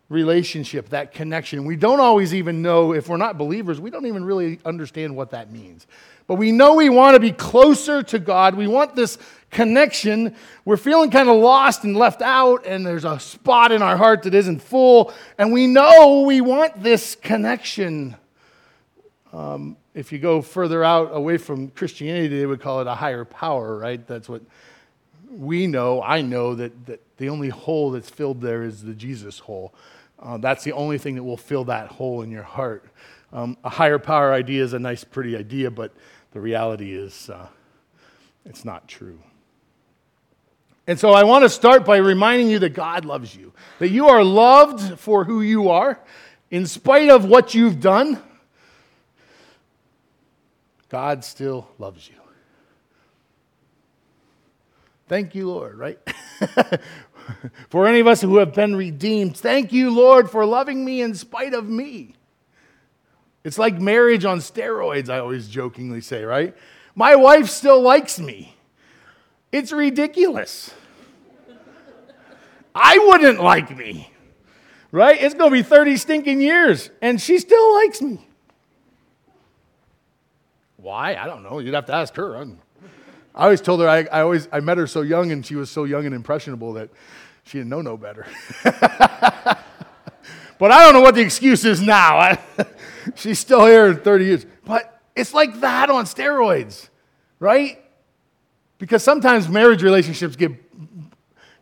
relationship, 0.09 0.91
that 0.91 1.13
connection. 1.13 1.65
We 1.65 1.77
don't 1.77 1.99
always 2.01 2.35
even 2.35 2.63
know, 2.63 2.93
if 2.93 3.09
we're 3.09 3.17
not 3.17 3.37
believers, 3.39 3.81
we 3.81 3.91
don't 3.91 4.07
even 4.07 4.25
really 4.25 4.61
understand 4.65 5.17
what 5.17 5.31
that 5.31 5.51
means. 5.51 5.87
But 6.27 6.37
we 6.37 6.53
know 6.53 6.75
we 6.75 6.89
want 6.89 7.15
to 7.15 7.21
be 7.21 7.33
closer 7.33 8.03
to 8.05 8.19
God. 8.19 8.55
We 8.55 8.67
want 8.67 8.95
this 8.95 9.19
connection. 9.51 10.35
We're 10.65 10.77
feeling 10.77 11.11
kind 11.11 11.29
of 11.29 11.37
lost 11.37 11.85
and 11.85 11.97
left 11.97 12.23
out, 12.23 12.67
and 12.67 12.87
there's 12.87 13.05
a 13.05 13.21
spot 13.21 13.73
in 13.73 13.83
our 13.83 13.97
heart 13.97 14.23
that 14.23 14.35
isn't 14.35 14.61
full. 14.61 15.13
And 15.37 15.53
we 15.53 15.67
know 15.67 16.23
we 16.23 16.41
want 16.41 16.83
this 16.83 17.15
connection. 17.15 18.17
Um, 19.35 19.77
if 19.95 20.13
you 20.13 20.21
go 20.21 20.41
further 20.41 20.85
out 20.85 21.11
away 21.13 21.39
from 21.39 21.69
Christianity, 21.69 22.39
they 22.39 22.47
would 22.47 22.61
call 22.61 22.81
it 22.81 22.87
a 22.87 22.95
higher 22.95 23.25
power, 23.25 23.77
right? 23.77 24.07
That's 24.07 24.29
what 24.29 24.43
we 25.29 25.67
know. 25.67 26.01
I 26.01 26.23
know 26.23 26.55
that, 26.55 26.87
that 26.87 27.01
the 27.17 27.29
only 27.31 27.49
hole 27.49 27.91
that's 27.91 28.09
filled 28.09 28.41
there 28.41 28.63
is 28.63 28.85
the 28.85 28.95
Jesus 28.95 29.41
hole. 29.41 29.75
Uh, 30.21 30.37
that's 30.39 30.63
the 30.63 30.71
only 30.71 30.99
thing 30.99 31.17
that 31.17 31.25
will 31.25 31.37
fill 31.37 31.65
that 31.65 31.89
hole 31.89 32.23
in 32.23 32.31
your 32.31 32.45
heart. 32.45 32.85
Um, 33.33 33.57
a 33.65 33.69
higher 33.69 33.99
power 33.99 34.33
idea 34.33 34.63
is 34.63 34.73
a 34.73 34.79
nice, 34.79 35.03
pretty 35.03 35.37
idea, 35.37 35.69
but 35.69 35.93
the 36.31 36.41
reality 36.41 36.95
is 36.95 37.29
uh, 37.29 37.49
it's 38.47 38.65
not 38.65 38.87
true. 38.87 39.19
And 40.87 41.01
so 41.01 41.11
I 41.11 41.25
want 41.25 41.43
to 41.43 41.49
start 41.49 41.85
by 41.85 41.97
reminding 41.97 42.51
you 42.51 42.61
that 42.61 42.75
God 42.75 43.05
loves 43.05 43.35
you, 43.35 43.53
that 43.81 43.89
you 43.89 44.07
are 44.07 44.23
loved 44.23 45.01
for 45.01 45.25
who 45.25 45.41
you 45.41 45.71
are, 45.71 45.99
in 46.53 46.67
spite 46.67 47.11
of 47.11 47.25
what 47.25 47.53
you've 47.53 47.81
done 47.81 48.23
God 50.95 51.25
still 51.25 51.67
loves 51.81 52.09
you. 52.09 52.15
Thank 55.09 55.35
you, 55.35 55.49
Lord, 55.49 55.77
right? 55.77 55.99
for 57.69 57.89
any 57.89 57.99
of 57.99 58.07
us 58.07 58.21
who 58.21 58.37
have 58.37 58.55
been 58.55 58.77
redeemed, 58.77 59.37
thank 59.37 59.73
you, 59.73 59.91
Lord, 59.93 60.31
for 60.31 60.47
loving 60.47 60.85
me 60.85 61.03
in 61.03 61.17
spite 61.17 61.53
of 61.53 61.69
me. 61.69 62.15
It's 63.43 63.59
like 63.59 63.81
marriage 63.81 64.25
on 64.25 64.39
steroids, 64.39 65.09
I 65.09 65.19
always 65.19 65.49
jokingly 65.49 66.01
say, 66.01 66.23
right? 66.23 66.55
My 66.95 67.17
wife 67.17 67.49
still 67.49 67.83
likes 67.83 68.21
me. 68.21 68.55
It's 69.51 69.73
ridiculous. 69.73 70.73
I 72.73 72.99
wouldn't 73.09 73.43
like 73.43 73.77
me, 73.77 74.13
right? 74.93 75.21
It's 75.21 75.35
going 75.35 75.51
to 75.51 75.57
be 75.57 75.65
30 75.65 75.97
stinking 75.97 76.41
years, 76.41 76.91
and 77.03 77.21
she 77.21 77.41
still 77.41 77.75
likes 77.75 78.01
me. 78.01 78.29
Why? 80.85 81.15
I 81.15 81.25
don't 81.25 81.43
know. 81.43 81.61
You'd 81.61 81.73
have 81.73 81.87
to 81.87 81.95
ask 81.95 82.15
her. 82.17 82.37
I'm, 82.37 82.61
i 83.35 83.45
always 83.45 83.63
told 83.63 83.81
her 83.81 83.89
I, 83.89 84.01
I, 84.13 84.21
always 84.21 84.49
I 84.53 84.61
met 84.61 84.77
her 84.77 84.87
so 84.87 85.01
young 85.01 85.33
and 85.33 85.45
she 85.45 85.55
was 85.55 85.71
so 85.71 85.85
young 85.85 86.05
and 86.05 86.15
impressionable 86.15 86.75
that 86.75 86.91
she 87.45 87.57
didn't 87.57 87.71
know 87.71 87.81
no 87.81 87.97
better. 87.97 88.27
but 88.65 89.57
I 90.61 90.85
don't 90.85 90.93
know 90.93 91.01
what 91.01 91.15
the 91.15 91.23
excuse 91.23 91.65
is 91.65 91.81
now. 91.81 92.19
I, 92.19 92.39
she's 93.15 93.39
still 93.39 93.65
here 93.65 93.87
in 93.87 93.97
30 93.97 94.25
years. 94.27 94.47
But 94.67 95.01
it's 95.17 95.33
like 95.33 95.59
that 95.61 95.89
on 95.89 96.05
steroids, 96.05 96.91
right? 97.41 97.83
Because 98.77 99.03
sometimes 99.03 99.49
marriage 99.49 99.83
relationships 99.83 100.37
get, 100.37 100.53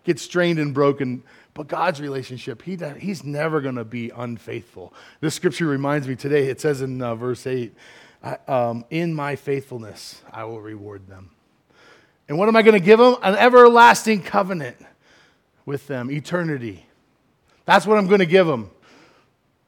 get 0.02 0.18
strained 0.18 0.58
and 0.58 0.74
broken 0.74 1.22
But 1.54 1.68
God's 1.68 2.00
relationship, 2.00 2.60
he, 2.62 2.76
He's 2.98 3.22
never 3.22 3.60
going 3.60 3.76
to 3.76 3.84
be 3.84 4.10
unfaithful. 4.10 4.92
This 5.20 5.36
scripture 5.36 5.66
reminds 5.66 6.08
me 6.08 6.16
today, 6.16 6.48
it 6.48 6.60
says 6.60 6.82
in 6.82 7.00
uh, 7.00 7.14
verse 7.14 7.46
8, 7.46 7.72
um, 8.48 8.84
In 8.90 9.14
my 9.14 9.36
faithfulness, 9.36 10.22
I 10.32 10.44
will 10.44 10.60
reward 10.60 11.08
them. 11.08 11.30
And 12.28 12.38
what 12.38 12.48
am 12.48 12.56
I 12.56 12.62
going 12.62 12.78
to 12.78 12.84
give 12.84 12.98
them? 12.98 13.16
An 13.22 13.34
everlasting 13.34 14.22
covenant 14.22 14.76
with 15.66 15.86
them, 15.86 16.10
eternity. 16.10 16.86
That's 17.64 17.86
what 17.86 17.98
I'm 17.98 18.06
going 18.06 18.20
to 18.20 18.26
give 18.26 18.46
them. 18.46 18.70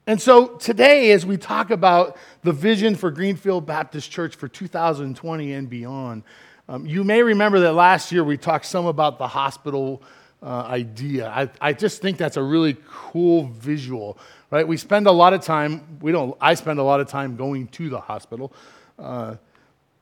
And 0.07 0.21
so 0.21 0.47
today, 0.47 1.11
as 1.11 1.25
we 1.25 1.35
talk 1.35 1.71
about 1.71 2.17
the 2.43 2.51
vision 2.51 2.95
for 2.95 3.09
Greenfield 3.09 3.65
Baptist 3.65 4.11
Church 4.11 4.35
for 4.35 4.47
2020 4.47 5.53
and 5.53 5.69
beyond, 5.69 6.23
um, 6.69 6.85
you 6.85 7.03
may 7.03 7.23
remember 7.23 7.59
that 7.61 7.73
last 7.73 8.11
year 8.11 8.23
we 8.23 8.37
talked 8.37 8.65
some 8.65 8.85
about 8.85 9.17
the 9.17 9.27
hospital 9.27 10.03
uh, 10.45 10.67
idea. 10.67 11.27
I, 11.27 11.49
I 11.59 11.73
just 11.73 12.01
think 12.01 12.17
that's 12.17 12.37
a 12.37 12.43
really 12.43 12.77
cool 12.87 13.47
visual, 13.47 14.19
right? 14.51 14.67
We 14.67 14.77
spend 14.77 15.07
a 15.07 15.11
lot 15.11 15.33
of 15.33 15.41
time, 15.41 15.97
we 16.01 16.11
don't, 16.11 16.37
I 16.39 16.53
spend 16.53 16.77
a 16.77 16.83
lot 16.83 16.99
of 16.99 17.07
time 17.07 17.35
going 17.35 17.67
to 17.69 17.89
the 17.89 17.99
hospital, 17.99 18.53
uh, 18.99 19.35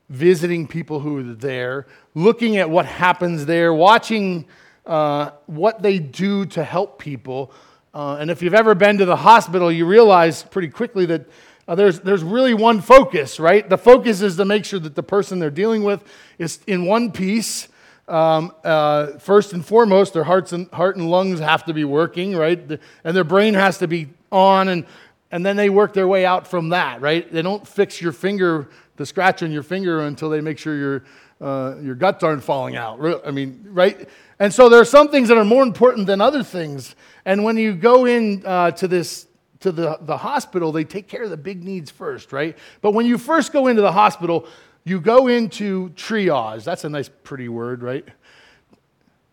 visiting 0.09 0.67
people 0.67 1.00
who 1.00 1.19
are 1.19 1.35
there, 1.35 1.88
looking 2.13 2.57
at 2.57 2.69
what 2.69 2.85
happens 2.85 3.45
there, 3.45 3.73
watching 3.73 4.45
uh, 4.85 5.31
what 5.45 5.81
they 5.81 5.97
do 5.97 6.45
to 6.47 6.63
help 6.63 7.00
people. 7.00 7.53
Uh, 7.93 8.17
and 8.19 8.29
if 8.29 8.41
you've 8.41 8.53
ever 8.53 8.75
been 8.75 8.97
to 8.97 9.05
the 9.05 9.15
hospital, 9.15 9.71
you 9.71 9.85
realize 9.85 10.43
pretty 10.43 10.67
quickly 10.67 11.05
that 11.05 11.25
uh, 11.69 11.75
there's, 11.75 12.01
there's 12.01 12.21
really 12.21 12.53
one 12.53 12.81
focus, 12.81 13.39
right? 13.39 13.69
The 13.69 13.77
focus 13.77 14.21
is 14.21 14.35
to 14.35 14.43
make 14.43 14.65
sure 14.65 14.79
that 14.81 14.95
the 14.95 15.03
person 15.03 15.39
they're 15.39 15.50
dealing 15.50 15.83
with 15.83 16.03
is 16.38 16.59
in 16.67 16.85
one 16.85 17.13
piece. 17.13 17.69
Um, 18.07 18.53
uh, 18.63 19.17
first 19.17 19.53
and 19.53 19.65
foremost, 19.65 20.13
their 20.13 20.25
hearts 20.25 20.51
and, 20.51 20.69
heart 20.72 20.98
and 20.98 21.10
lungs 21.10 21.39
have 21.39 21.63
to 21.65 21.74
be 21.74 21.86
working, 21.86 22.36
right? 22.36 22.67
The, 22.67 22.79
and 23.03 23.15
their 23.15 23.24
brain 23.24 23.53
has 23.53 23.77
to 23.77 23.88
be 23.88 24.10
on, 24.31 24.67
and, 24.67 24.86
and 25.31 25.45
then 25.45 25.55
they 25.55 25.69
work 25.69 25.93
their 25.93 26.07
way 26.07 26.25
out 26.25 26.45
from 26.48 26.69
that, 26.69 27.00
right? 27.00 27.31
They 27.31 27.41
don't 27.41 27.65
fix 27.65 28.01
your 28.01 28.12
finger, 28.12 28.69
the 28.98 29.05
scratch 29.05 29.41
on 29.41 29.51
your 29.51 29.63
finger, 29.63 30.01
until 30.01 30.29
they 30.29 30.41
make 30.41 30.57
sure 30.57 30.75
your, 30.75 31.03
uh, 31.39 31.75
your 31.81 31.95
guts 31.95 32.24
aren't 32.24 32.43
falling 32.43 32.75
out. 32.75 33.00
I 33.25 33.31
mean, 33.31 33.65
right? 33.69 34.10
And 34.38 34.53
so 34.53 34.67
there 34.67 34.81
are 34.81 34.86
some 34.86 35.07
things 35.07 35.29
that 35.29 35.38
are 35.38 35.45
more 35.45 35.63
important 35.63 36.07
than 36.07 36.19
other 36.19 36.43
things. 36.43 36.95
And 37.24 37.45
when 37.45 37.55
you 37.55 37.74
go 37.74 38.05
in 38.05 38.45
uh, 38.45 38.72
to 38.72 38.88
this 38.88 39.27
to 39.63 39.72
the, 39.72 39.98
the 40.01 40.17
hospital, 40.17 40.74
they 40.74 40.83
take 40.83 41.07
care 41.07 41.24
of 41.24 41.29
the 41.29 41.38
big 41.38 41.63
needs 41.63 41.89
first, 41.89 42.33
right? 42.33 42.57
But 42.81 42.91
when 42.91 43.05
you 43.05 43.17
first 43.17 43.53
go 43.53 43.67
into 43.67 43.81
the 43.81 43.93
hospital, 43.93 44.45
you 44.84 45.00
go 45.00 45.28
into 45.28 45.90
triage. 45.92 46.63
That's 46.63 46.84
a 46.84 46.90
nice, 46.90 47.10
pretty 47.10 47.50
word, 47.50 47.82
right? 47.82 48.08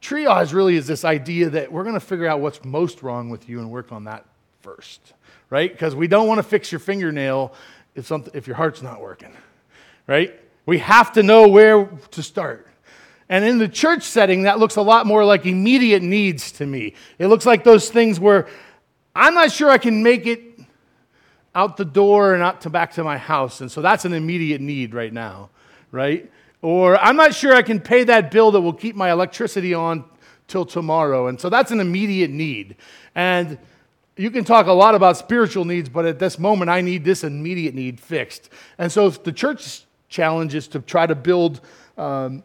Triage 0.00 0.54
really 0.54 0.76
is 0.76 0.86
this 0.86 1.04
idea 1.04 1.50
that 1.50 1.70
we're 1.70 1.82
going 1.82 1.94
to 1.94 2.00
figure 2.00 2.26
out 2.26 2.40
what's 2.40 2.64
most 2.64 3.02
wrong 3.02 3.28
with 3.30 3.48
you 3.48 3.58
and 3.58 3.70
work 3.70 3.92
on 3.92 4.04
that 4.04 4.24
first, 4.60 5.12
right? 5.50 5.70
Because 5.70 5.94
we 5.94 6.06
don't 6.06 6.26
want 6.26 6.38
to 6.38 6.42
fix 6.42 6.72
your 6.72 6.78
fingernail 6.78 7.52
if, 7.94 8.06
something, 8.06 8.32
if 8.34 8.46
your 8.46 8.56
heart's 8.56 8.82
not 8.82 9.00
working, 9.00 9.32
right? 10.06 10.38
We 10.66 10.78
have 10.78 11.12
to 11.12 11.22
know 11.22 11.48
where 11.48 11.86
to 12.12 12.22
start. 12.22 12.66
And 13.28 13.44
in 13.44 13.58
the 13.58 13.68
church 13.68 14.02
setting, 14.02 14.42
that 14.42 14.58
looks 14.58 14.76
a 14.76 14.82
lot 14.82 15.06
more 15.06 15.24
like 15.24 15.46
immediate 15.46 16.02
needs 16.02 16.50
to 16.52 16.66
me. 16.66 16.94
It 17.18 17.26
looks 17.26 17.46
like 17.46 17.62
those 17.62 17.90
things 17.90 18.18
where 18.18 18.48
I'm 19.14 19.34
not 19.34 19.52
sure 19.52 19.70
I 19.70 19.78
can 19.78 20.02
make 20.02 20.26
it 20.26 20.49
out 21.54 21.76
the 21.76 21.84
door 21.84 22.34
and 22.34 22.42
out 22.42 22.60
to 22.62 22.70
back 22.70 22.92
to 22.92 23.04
my 23.04 23.18
house. 23.18 23.60
And 23.60 23.70
so 23.70 23.82
that's 23.82 24.04
an 24.04 24.12
immediate 24.12 24.60
need 24.60 24.94
right 24.94 25.12
now, 25.12 25.50
right? 25.90 26.30
Or 26.62 26.98
I'm 26.98 27.16
not 27.16 27.34
sure 27.34 27.54
I 27.54 27.62
can 27.62 27.80
pay 27.80 28.04
that 28.04 28.30
bill 28.30 28.50
that 28.52 28.60
will 28.60 28.72
keep 28.72 28.94
my 28.94 29.10
electricity 29.10 29.74
on 29.74 30.04
till 30.46 30.64
tomorrow. 30.64 31.28
And 31.28 31.40
so 31.40 31.48
that's 31.48 31.70
an 31.70 31.80
immediate 31.80 32.30
need. 32.30 32.76
And 33.14 33.58
you 34.16 34.30
can 34.30 34.44
talk 34.44 34.66
a 34.66 34.72
lot 34.72 34.94
about 34.94 35.16
spiritual 35.16 35.64
needs, 35.64 35.88
but 35.88 36.04
at 36.04 36.18
this 36.18 36.38
moment, 36.38 36.70
I 36.70 36.82
need 36.82 37.04
this 37.04 37.24
immediate 37.24 37.74
need 37.74 37.98
fixed. 37.98 38.50
And 38.78 38.92
so 38.92 39.08
the 39.08 39.32
church's 39.32 39.86
challenge 40.08 40.54
is 40.54 40.68
to 40.68 40.80
try 40.80 41.06
to 41.06 41.14
build 41.14 41.60
um, 41.96 42.42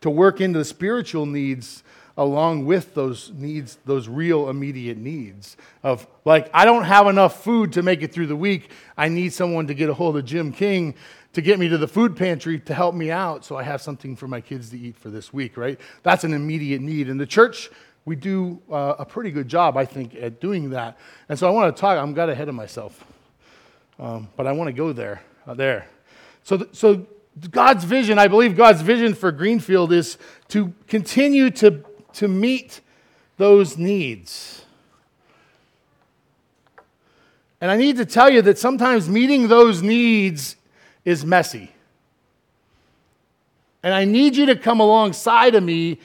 to 0.00 0.10
work 0.10 0.40
into 0.40 0.58
the 0.58 0.64
spiritual 0.64 1.26
needs 1.26 1.82
along 2.16 2.64
with 2.64 2.94
those 2.94 3.30
needs, 3.34 3.78
those 3.84 4.08
real 4.08 4.48
immediate 4.48 4.96
needs 4.96 5.56
of 5.82 6.06
like, 6.24 6.48
I 6.54 6.64
don't 6.64 6.84
have 6.84 7.06
enough 7.06 7.44
food 7.44 7.72
to 7.74 7.82
make 7.82 8.02
it 8.02 8.12
through 8.12 8.28
the 8.28 8.36
week. 8.36 8.70
I 8.96 9.08
need 9.08 9.32
someone 9.32 9.66
to 9.66 9.74
get 9.74 9.88
a 9.88 9.94
hold 9.94 10.16
of 10.16 10.24
Jim 10.24 10.52
King 10.52 10.94
to 11.34 11.42
get 11.42 11.58
me 11.58 11.68
to 11.68 11.76
the 11.76 11.86
food 11.86 12.16
pantry 12.16 12.58
to 12.60 12.72
help 12.72 12.94
me 12.94 13.10
out 13.10 13.44
so 13.44 13.56
I 13.56 13.62
have 13.62 13.82
something 13.82 14.16
for 14.16 14.26
my 14.26 14.40
kids 14.40 14.70
to 14.70 14.78
eat 14.78 14.96
for 14.96 15.10
this 15.10 15.34
week, 15.34 15.58
right? 15.58 15.78
That's 16.02 16.24
an 16.24 16.32
immediate 16.32 16.80
need. 16.80 17.10
And 17.10 17.20
the 17.20 17.26
church, 17.26 17.70
we 18.06 18.16
do 18.16 18.62
uh, 18.72 18.94
a 18.98 19.04
pretty 19.04 19.30
good 19.30 19.46
job, 19.46 19.76
I 19.76 19.84
think, 19.84 20.14
at 20.14 20.40
doing 20.40 20.70
that. 20.70 20.96
And 21.28 21.38
so 21.38 21.46
I 21.46 21.50
want 21.50 21.76
to 21.76 21.78
talk, 21.78 21.98
I'm 21.98 22.14
got 22.14 22.30
ahead 22.30 22.48
of 22.48 22.54
myself, 22.54 23.04
um, 23.98 24.28
but 24.36 24.46
I 24.46 24.52
want 24.52 24.68
to 24.68 24.72
go 24.72 24.94
there. 24.94 25.22
Uh, 25.46 25.52
there. 25.52 25.86
So, 26.42 26.56
th- 26.56 26.70
so 26.72 27.06
God's 27.50 27.84
vision, 27.84 28.18
I 28.18 28.28
believe 28.28 28.56
God's 28.56 28.80
vision 28.80 29.12
for 29.12 29.30
Greenfield 29.30 29.92
is 29.92 30.16
to 30.48 30.72
continue 30.88 31.50
to, 31.50 31.84
to 32.16 32.28
meet 32.28 32.80
those 33.36 33.76
needs. 33.76 34.64
And 37.60 37.70
I 37.70 37.76
need 37.76 37.96
to 37.96 38.04
tell 38.04 38.30
you 38.30 38.42
that 38.42 38.58
sometimes 38.58 39.08
meeting 39.08 39.48
those 39.48 39.82
needs 39.82 40.56
is 41.04 41.24
messy. 41.24 41.72
And 43.82 43.94
I 43.94 44.04
need 44.04 44.36
you 44.36 44.46
to 44.46 44.56
come 44.56 44.80
alongside 44.80 45.54
of 45.54 45.62
me 45.62 46.00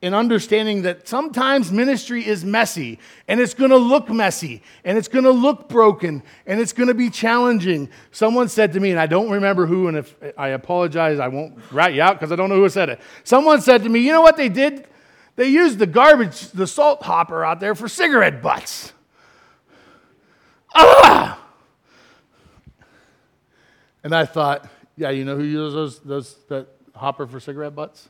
in 0.00 0.14
understanding 0.14 0.82
that 0.82 1.08
sometimes 1.08 1.72
ministry 1.72 2.24
is 2.24 2.44
messy 2.44 3.00
and 3.26 3.40
it's 3.40 3.54
going 3.54 3.70
to 3.70 3.76
look 3.76 4.08
messy 4.08 4.62
and 4.84 4.96
it's 4.96 5.08
going 5.08 5.24
to 5.24 5.30
look 5.30 5.68
broken 5.68 6.22
and 6.46 6.60
it's 6.60 6.72
going 6.72 6.86
to 6.86 6.94
be 6.94 7.10
challenging. 7.10 7.88
Someone 8.12 8.48
said 8.48 8.72
to 8.74 8.80
me, 8.80 8.92
and 8.92 9.00
I 9.00 9.06
don't 9.06 9.30
remember 9.30 9.66
who, 9.66 9.88
and 9.88 9.96
if 9.96 10.14
I 10.36 10.48
apologize, 10.48 11.18
I 11.18 11.26
won't 11.26 11.58
rat 11.72 11.94
you 11.94 12.02
out 12.02 12.14
because 12.14 12.30
I 12.30 12.36
don't 12.36 12.48
know 12.48 12.56
who 12.56 12.68
said 12.68 12.90
it. 12.90 13.00
Someone 13.24 13.60
said 13.60 13.82
to 13.82 13.88
me, 13.88 14.00
You 14.00 14.12
know 14.12 14.22
what 14.22 14.36
they 14.36 14.48
did? 14.48 14.86
They 15.38 15.46
used 15.48 15.78
the 15.78 15.86
garbage, 15.86 16.50
the 16.50 16.66
salt 16.66 17.02
hopper 17.02 17.44
out 17.44 17.60
there 17.60 17.76
for 17.76 17.88
cigarette 17.88 18.42
butts. 18.42 18.92
Ah! 20.74 21.40
And 24.02 24.14
I 24.14 24.24
thought, 24.24 24.68
yeah, 24.96 25.10
you 25.10 25.24
know 25.24 25.36
who 25.36 25.44
uses 25.44 25.74
those, 25.74 25.98
those 26.00 26.34
that 26.48 26.66
hopper 26.94 27.26
for 27.26 27.38
cigarette 27.38 27.74
butts? 27.76 28.08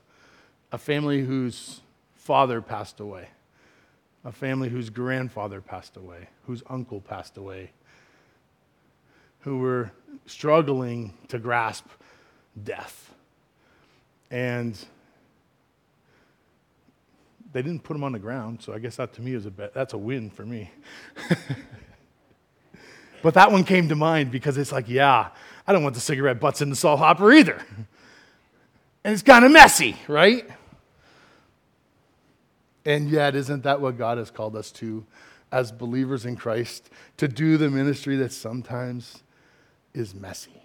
a 0.73 0.79
family 0.79 1.23
whose 1.23 1.81
father 2.15 2.61
passed 2.61 3.01
away, 3.01 3.29
a 4.25 4.33
family 4.33 4.69
whose 4.69 4.91
grandfather 4.91 5.61
passed 5.61 5.97
away, 5.97 6.29
whose 6.47 6.63
uncle 6.69 7.01
passed 7.01 7.37
away, 7.37 7.71
who 9.41 9.59
were 9.59 9.91
struggling 10.27 11.15
to 11.29 11.39
grasp 11.39 11.87
death. 12.63 13.15
And 14.31 14.79
they 17.53 17.63
didn't 17.63 17.83
put 17.83 17.97
him 17.97 18.05
on 18.05 18.13
the 18.13 18.19
ground, 18.19 18.63
so 18.63 18.75
I 18.75 18.79
guess 18.79 18.97
that 18.97 19.13
to 19.15 19.23
me 19.23 19.35
is 19.35 19.47
a 19.47 19.51
bet. 19.51 19.73
That's 19.73 19.95
a 19.95 19.99
win 19.99 20.31
for 20.31 20.45
me. 20.45 20.71
but 23.23 23.35
that 23.35 23.51
one 23.51 23.65
came 23.65 23.89
to 23.89 23.95
mind 23.95 24.31
because 24.31 24.59
it's 24.59 24.73
like, 24.73 24.89
yeah, 24.89 25.29
I 25.67 25.73
don't 25.73 25.83
want 25.83 25.95
the 25.95 26.01
cigarette 26.01 26.41
butts 26.41 26.61
in 26.61 26.71
the 26.71 26.77
salt 26.77 26.99
hopper 26.99 27.33
either. 27.33 27.63
And 29.05 29.15
it's 29.15 29.23
kind 29.23 29.45
of 29.45 29.53
messy, 29.53 29.97
right? 30.09 30.49
And 32.85 33.09
yet, 33.09 33.35
isn't 33.35 33.65
that 33.65 33.81
what 33.81 33.97
God 33.97 34.19
has 34.19 34.31
called 34.31 34.57
us 34.57 34.71
to 34.73 35.05
as 35.51 35.73
believers 35.73 36.27
in 36.27 36.37
Christ? 36.37 36.91
To 37.19 37.29
do 37.29 37.57
the 37.57 37.71
ministry 37.71 38.17
that 38.17 38.33
sometimes 38.33 39.23
is 39.95 40.15
messy. 40.15 40.63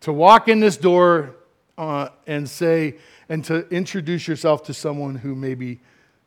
To 0.00 0.12
walk 0.12 0.48
in 0.48 0.60
this 0.60 0.76
door 0.76 1.34
uh, 1.78 2.08
and 2.26 2.48
say, 2.48 2.96
and 3.28 3.44
to 3.44 3.68
introduce 3.68 4.26
yourself 4.26 4.62
to 4.64 4.74
someone 4.74 5.16
who 5.16 5.34
maybe 5.34 5.80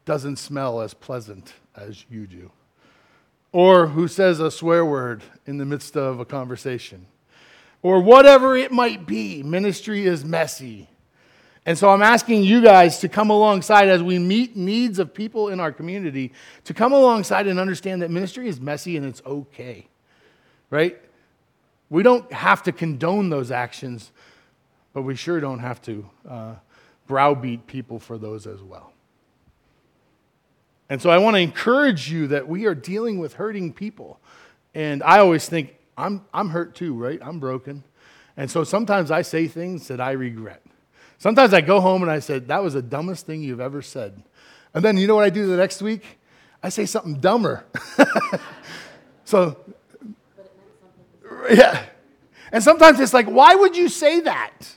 doesn't 0.06 0.38
smell 0.38 0.82
as 0.82 0.94
pleasant 0.94 1.54
as 1.76 2.06
you 2.10 2.28
do, 2.28 2.52
or 3.52 3.88
who 3.88 4.08
says 4.08 4.40
a 4.40 4.52
swear 4.52 4.86
word 4.86 5.24
in 5.46 5.58
the 5.58 5.66
midst 5.66 5.96
of 5.96 6.20
a 6.20 6.26
conversation, 6.26 7.06
or 7.82 8.02
whatever 8.02 8.56
it 8.56 8.72
might 8.72 9.06
be. 9.06 9.42
Ministry 9.44 10.06
is 10.06 10.26
messy. 10.26 10.88
And 11.66 11.78
so 11.78 11.90
I'm 11.90 12.02
asking 12.02 12.44
you 12.44 12.62
guys 12.62 13.00
to 13.00 13.10
come 13.10 13.30
alongside 13.30 13.90
as 13.90 14.02
we 14.02 14.18
meet 14.18 14.56
needs 14.56 14.98
of 14.98 15.14
people 15.14 15.50
in 15.50 15.60
our 15.60 15.72
community, 15.72 16.32
to 16.64 16.74
come 16.74 16.94
alongside 16.94 17.48
and 17.48 17.60
understand 17.60 18.02
that 18.02 18.10
ministry 18.10 18.48
is 18.48 18.60
messy 18.60 18.98
and 18.98 19.06
it's 19.06 19.22
okay, 19.26 19.88
right? 20.70 20.98
We 21.90 22.02
don't 22.02 22.32
have 22.32 22.64
to 22.64 22.72
condone 22.72 23.30
those 23.30 23.52
actions, 23.52 24.12
but 24.94 25.04
we 25.04 25.16
sure 25.16 25.40
don't 25.40 25.60
have 25.60 25.82
to 25.84 26.10
uh, 26.28 26.56
browbeat 27.08 27.68
people 27.68 28.00
for 28.00 28.18
those 28.18 28.48
as 28.48 28.62
well. 28.62 28.94
And 30.90 31.02
so 31.02 31.10
I 31.10 31.18
want 31.20 31.36
to 31.36 31.42
encourage 31.42 32.12
you 32.12 32.28
that 32.28 32.48
we 32.48 32.66
are 32.66 32.74
dealing 32.74 33.20
with 33.20 33.36
hurting 33.36 33.74
people. 33.74 34.20
And 34.74 35.04
I 35.04 35.20
always 35.20 35.48
think, 35.48 35.76
I'm, 35.98 36.26
I'm 36.34 36.50
hurt 36.50 36.76
too, 36.76 36.94
right? 36.96 37.20
I'm 37.22 37.40
broken. 37.40 37.84
And 38.36 38.50
so 38.50 38.64
sometimes 38.64 39.12
I 39.12 39.22
say 39.22 39.48
things 39.48 39.88
that 39.90 40.02
I 40.02 40.12
regret. 40.12 40.64
Sometimes 41.18 41.54
I 41.54 41.62
go 41.62 41.82
home 41.82 42.02
and 42.02 42.10
I 42.10 42.20
said, 42.20 42.48
That 42.48 42.64
was 42.64 42.74
the 42.74 42.82
dumbest 42.82 43.26
thing 43.26 43.44
you've 43.44 43.60
ever 43.60 43.82
said. 43.82 44.24
And 44.74 44.84
then 44.84 44.98
you 44.98 45.08
know 45.08 45.16
what 45.16 45.26
I 45.26 45.30
do 45.30 45.46
the 45.48 45.58
next 45.58 45.82
week? 45.82 46.20
I 46.62 46.70
say 46.70 46.86
something 46.86 47.16
dumber. 47.16 47.66
so, 49.26 49.58
yeah. 51.52 51.86
And 52.52 52.64
sometimes 52.64 53.00
it's 53.00 53.14
like, 53.14 53.28
why 53.28 53.56
would 53.56 53.76
you 53.78 53.90
say 53.90 54.22
that? 54.22 54.76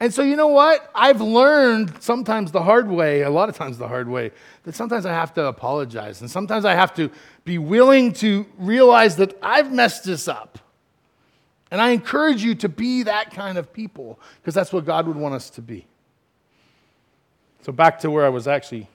And 0.00 0.12
so, 0.14 0.22
you 0.22 0.34
know 0.34 0.46
what? 0.46 0.90
I've 0.94 1.20
learned 1.20 2.02
sometimes 2.02 2.52
the 2.52 2.62
hard 2.62 2.88
way, 2.88 3.20
a 3.20 3.28
lot 3.28 3.50
of 3.50 3.56
times 3.56 3.76
the 3.76 3.86
hard 3.86 4.08
way, 4.08 4.32
that 4.64 4.74
sometimes 4.74 5.04
I 5.04 5.12
have 5.12 5.34
to 5.34 5.44
apologize. 5.44 6.22
And 6.22 6.30
sometimes 6.30 6.64
I 6.64 6.74
have 6.74 6.94
to 6.94 7.10
be 7.44 7.58
willing 7.58 8.14
to 8.14 8.46
realize 8.56 9.16
that 9.16 9.38
I've 9.42 9.70
messed 9.70 10.04
this 10.04 10.26
up. 10.26 10.58
And 11.70 11.82
I 11.82 11.90
encourage 11.90 12.42
you 12.42 12.54
to 12.56 12.68
be 12.68 13.02
that 13.02 13.30
kind 13.30 13.58
of 13.58 13.72
people 13.74 14.18
because 14.40 14.54
that's 14.54 14.72
what 14.72 14.86
God 14.86 15.06
would 15.06 15.16
want 15.16 15.34
us 15.34 15.50
to 15.50 15.62
be. 15.62 15.86
So, 17.62 17.70
back 17.70 18.00
to 18.00 18.10
where 18.10 18.24
I 18.24 18.30
was 18.30 18.48
actually, 18.48 18.88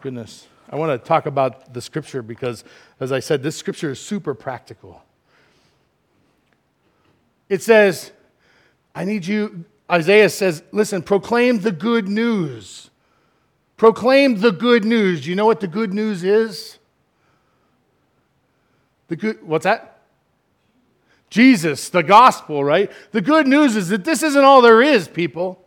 goodness, 0.00 0.48
I 0.68 0.76
want 0.76 1.00
to 1.00 1.08
talk 1.08 1.26
about 1.26 1.72
the 1.72 1.80
scripture 1.80 2.20
because, 2.20 2.64
as 2.98 3.12
I 3.12 3.20
said, 3.20 3.44
this 3.44 3.56
scripture 3.56 3.92
is 3.92 4.00
super 4.00 4.34
practical. 4.34 5.02
It 7.48 7.62
says, 7.62 8.10
I 8.94 9.04
need 9.04 9.24
you, 9.24 9.64
Isaiah 9.90 10.28
says, 10.28 10.62
listen, 10.70 11.02
proclaim 11.02 11.60
the 11.60 11.72
good 11.72 12.08
news. 12.08 12.90
Proclaim 13.76 14.40
the 14.40 14.52
good 14.52 14.84
news. 14.84 15.22
Do 15.22 15.30
you 15.30 15.36
know 15.36 15.46
what 15.46 15.60
the 15.60 15.66
good 15.66 15.92
news 15.92 16.22
is? 16.22 16.78
The 19.08 19.16
good, 19.16 19.42
what's 19.46 19.64
that? 19.64 20.02
Jesus, 21.30 21.88
the 21.88 22.02
gospel, 22.02 22.62
right? 22.62 22.90
The 23.12 23.20
good 23.20 23.46
news 23.46 23.76
is 23.76 23.88
that 23.88 24.04
this 24.04 24.22
isn't 24.22 24.44
all 24.44 24.62
there 24.62 24.82
is, 24.82 25.08
people. 25.08 25.64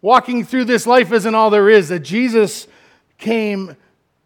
Walking 0.00 0.44
through 0.44 0.64
this 0.64 0.86
life 0.86 1.12
isn't 1.12 1.34
all 1.34 1.50
there 1.50 1.68
is, 1.68 1.88
that 1.88 2.00
Jesus 2.00 2.66
came 3.18 3.76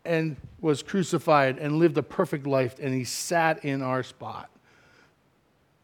and 0.05 0.37
was 0.61 0.83
crucified 0.83 1.59
and 1.59 1.77
lived 1.77 1.99
a 1.99 2.03
perfect 2.03 2.47
life, 2.47 2.77
and 2.81 2.95
he 2.95 3.05
sat 3.05 3.65
in 3.65 3.83
our 3.83 4.03
spot. 4.03 4.49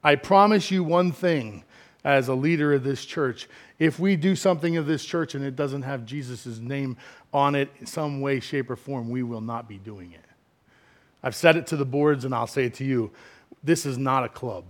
I 0.02 0.14
promise 0.14 0.70
you 0.70 0.84
one 0.84 1.10
thing 1.10 1.64
as 2.08 2.28
a 2.28 2.34
leader 2.34 2.72
of 2.72 2.82
this 2.82 3.04
church 3.04 3.46
if 3.78 3.98
we 3.98 4.16
do 4.16 4.34
something 4.34 4.78
of 4.78 4.86
this 4.86 5.04
church 5.04 5.34
and 5.34 5.44
it 5.44 5.54
doesn't 5.54 5.82
have 5.82 6.06
Jesus' 6.06 6.58
name 6.58 6.96
on 7.34 7.54
it 7.54 7.68
in 7.80 7.86
some 7.86 8.22
way, 8.22 8.40
shape, 8.40 8.70
or 8.70 8.76
form, 8.76 9.10
we 9.10 9.22
will 9.22 9.42
not 9.42 9.68
be 9.68 9.76
doing 9.76 10.12
it. 10.12 10.24
I've 11.22 11.34
said 11.34 11.56
it 11.56 11.66
to 11.66 11.76
the 11.76 11.84
boards 11.84 12.24
and 12.24 12.34
I'll 12.34 12.46
say 12.46 12.64
it 12.64 12.74
to 12.74 12.84
you. 12.84 13.10
This 13.62 13.84
is 13.84 13.98
not 13.98 14.24
a 14.24 14.28
club. 14.30 14.64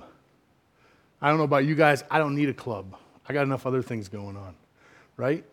I 1.22 1.28
don't 1.28 1.38
know 1.38 1.44
about 1.44 1.64
you 1.64 1.76
guys, 1.76 2.02
I 2.10 2.18
don't 2.18 2.34
need 2.34 2.48
a 2.48 2.54
club. 2.54 2.96
I 3.28 3.32
got 3.32 3.42
enough 3.42 3.66
other 3.66 3.82
things 3.82 4.08
going 4.08 4.36
on, 4.36 4.56
right? 5.16 5.44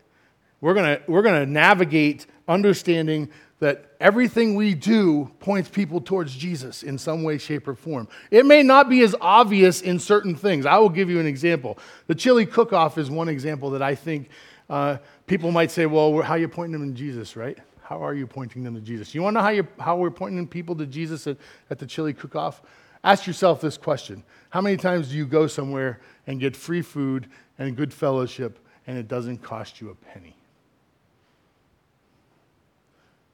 We're 0.62 0.74
going 0.74 0.98
to 0.98 1.04
we're 1.08 1.22
going 1.22 1.46
to 1.46 1.52
navigate 1.52 2.26
understanding 2.48 3.30
that 3.60 3.96
everything 4.00 4.56
we 4.56 4.74
do 4.74 5.32
points 5.40 5.70
people 5.70 6.02
towards 6.02 6.36
Jesus 6.36 6.84
in 6.84 6.98
some 6.98 7.24
way, 7.24 7.38
shape, 7.38 7.68
or 7.68 7.76
form. 7.76 8.08
It 8.30 8.46
may 8.46 8.64
not 8.64 8.90
be 8.90 9.02
as 9.02 9.16
obvious 9.22 9.82
in 9.82 9.98
certain 10.00 10.36
things. 10.36 10.66
I 10.66 10.78
will 10.78 10.90
give 10.90 11.10
you 11.10 11.20
an 11.20 11.26
example. 11.26 11.78
The 12.08 12.16
chili 12.16 12.46
cook 12.46 12.74
off 12.74 12.98
is 12.98 13.10
one 13.10 13.30
example 13.30 13.70
that 13.72 13.82
I 13.82 13.96
think 13.96 14.30
uh, 14.70 14.98
people 15.26 15.52
might 15.52 15.72
say, 15.72 15.86
well, 15.86 16.22
how 16.22 16.34
are 16.34 16.38
you 16.38 16.50
pointing 16.50 16.80
them 16.80 16.92
to 16.92 16.98
Jesus, 16.98 17.36
right? 17.36 17.58
How 17.82 18.04
are 18.04 18.14
you 18.14 18.28
pointing 18.28 18.64
them 18.64 18.76
to 18.76 18.82
Jesus? 18.82 19.16
You 19.16 19.22
want 19.22 19.36
to 19.36 19.40
know 19.40 19.44
how, 19.44 19.52
you 19.52 19.68
how 19.80 19.96
we're 19.96 20.12
pointing 20.12 20.48
people 20.48 20.76
to 20.76 20.86
Jesus 20.86 21.28
at, 21.28 21.38
at 21.70 21.80
the 21.80 21.86
chili 21.86 22.14
cook 22.14 22.36
off? 22.36 22.62
Ask 23.04 23.28
yourself 23.28 23.62
this 23.62 23.78
question 23.78 24.24
How 24.50 24.62
many 24.62 24.76
times 24.76 25.10
do 25.10 25.16
you 25.16 25.28
go 25.28 25.48
somewhere 25.48 26.02
and 26.28 26.40
get 26.40 26.56
free 26.56 26.82
food 26.82 27.28
and 27.60 27.78
good 27.78 27.94
fellowship 27.94 28.60
and 28.88 28.98
it 28.98 29.08
doesn't 29.08 29.38
cost 29.38 29.80
you 29.80 29.92
a 29.92 29.96
penny? 29.96 30.36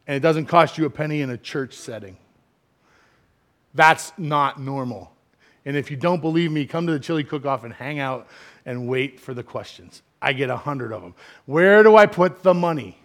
And 0.08 0.16
it 0.16 0.20
doesn't 0.20 0.48
cost 0.48 0.78
you 0.78 0.86
a 0.86 0.90
penny 0.90 1.22
in 1.22 1.30
a 1.30 1.38
church 1.38 1.74
setting. 1.74 2.18
That's 3.74 4.12
not 4.18 4.60
normal. 4.60 5.12
And 5.66 5.78
if 5.78 5.92
you 5.92 5.98
don't 5.98 6.22
believe 6.22 6.52
me, 6.52 6.66
come 6.66 6.88
to 6.88 6.94
the 6.94 7.00
chili 7.00 7.24
cook 7.24 7.46
off 7.46 7.64
and 7.64 7.74
hang 7.74 8.00
out 8.00 8.28
and 8.66 8.88
wait 8.88 9.20
for 9.20 9.34
the 9.34 9.44
questions. 9.44 10.02
I 10.22 10.34
get 10.34 10.50
a 10.50 10.58
hundred 10.58 10.92
of 10.92 11.02
them. 11.02 11.16
Where 11.46 11.84
do 11.84 11.96
I 11.96 12.06
put 12.06 12.44
the 12.44 12.54
money? 12.54 12.98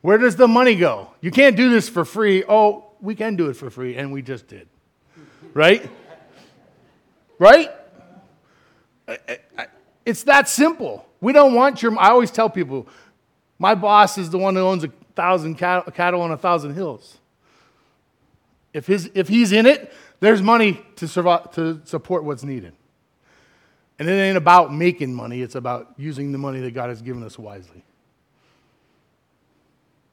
Where 0.00 0.18
does 0.18 0.36
the 0.36 0.48
money 0.48 0.74
go? 0.74 1.10
You 1.20 1.30
can't 1.30 1.56
do 1.56 1.70
this 1.70 1.88
for 1.88 2.04
free. 2.04 2.44
Oh, 2.48 2.86
we 3.00 3.14
can 3.14 3.36
do 3.36 3.48
it 3.48 3.54
for 3.54 3.70
free, 3.70 3.96
and 3.96 4.12
we 4.12 4.22
just 4.22 4.48
did. 4.48 4.68
Right? 5.54 5.88
Right? 7.38 7.70
It's 10.04 10.24
that 10.24 10.48
simple. 10.48 11.06
We 11.20 11.32
don't 11.32 11.54
want 11.54 11.82
your. 11.82 11.98
I 11.98 12.08
always 12.08 12.30
tell 12.30 12.50
people, 12.50 12.88
my 13.58 13.74
boss 13.74 14.18
is 14.18 14.30
the 14.30 14.38
one 14.38 14.56
who 14.56 14.62
owns 14.62 14.84
a 14.84 14.92
thousand 15.14 15.56
cattle 15.56 16.20
on 16.20 16.30
a 16.30 16.36
thousand 16.36 16.74
hills. 16.74 17.18
If, 18.72 18.86
his, 18.86 19.10
if 19.14 19.28
he's 19.28 19.52
in 19.52 19.66
it, 19.66 19.92
there's 20.20 20.40
money 20.40 20.80
to, 20.96 21.06
survive, 21.06 21.52
to 21.52 21.80
support 21.84 22.24
what's 22.24 22.42
needed. 22.42 22.72
And 23.98 24.08
it 24.08 24.12
ain't 24.12 24.36
about 24.36 24.72
making 24.72 25.14
money, 25.14 25.42
it's 25.42 25.54
about 25.54 25.92
using 25.96 26.32
the 26.32 26.38
money 26.38 26.60
that 26.60 26.72
God 26.72 26.88
has 26.88 27.02
given 27.02 27.22
us 27.22 27.38
wisely. 27.38 27.84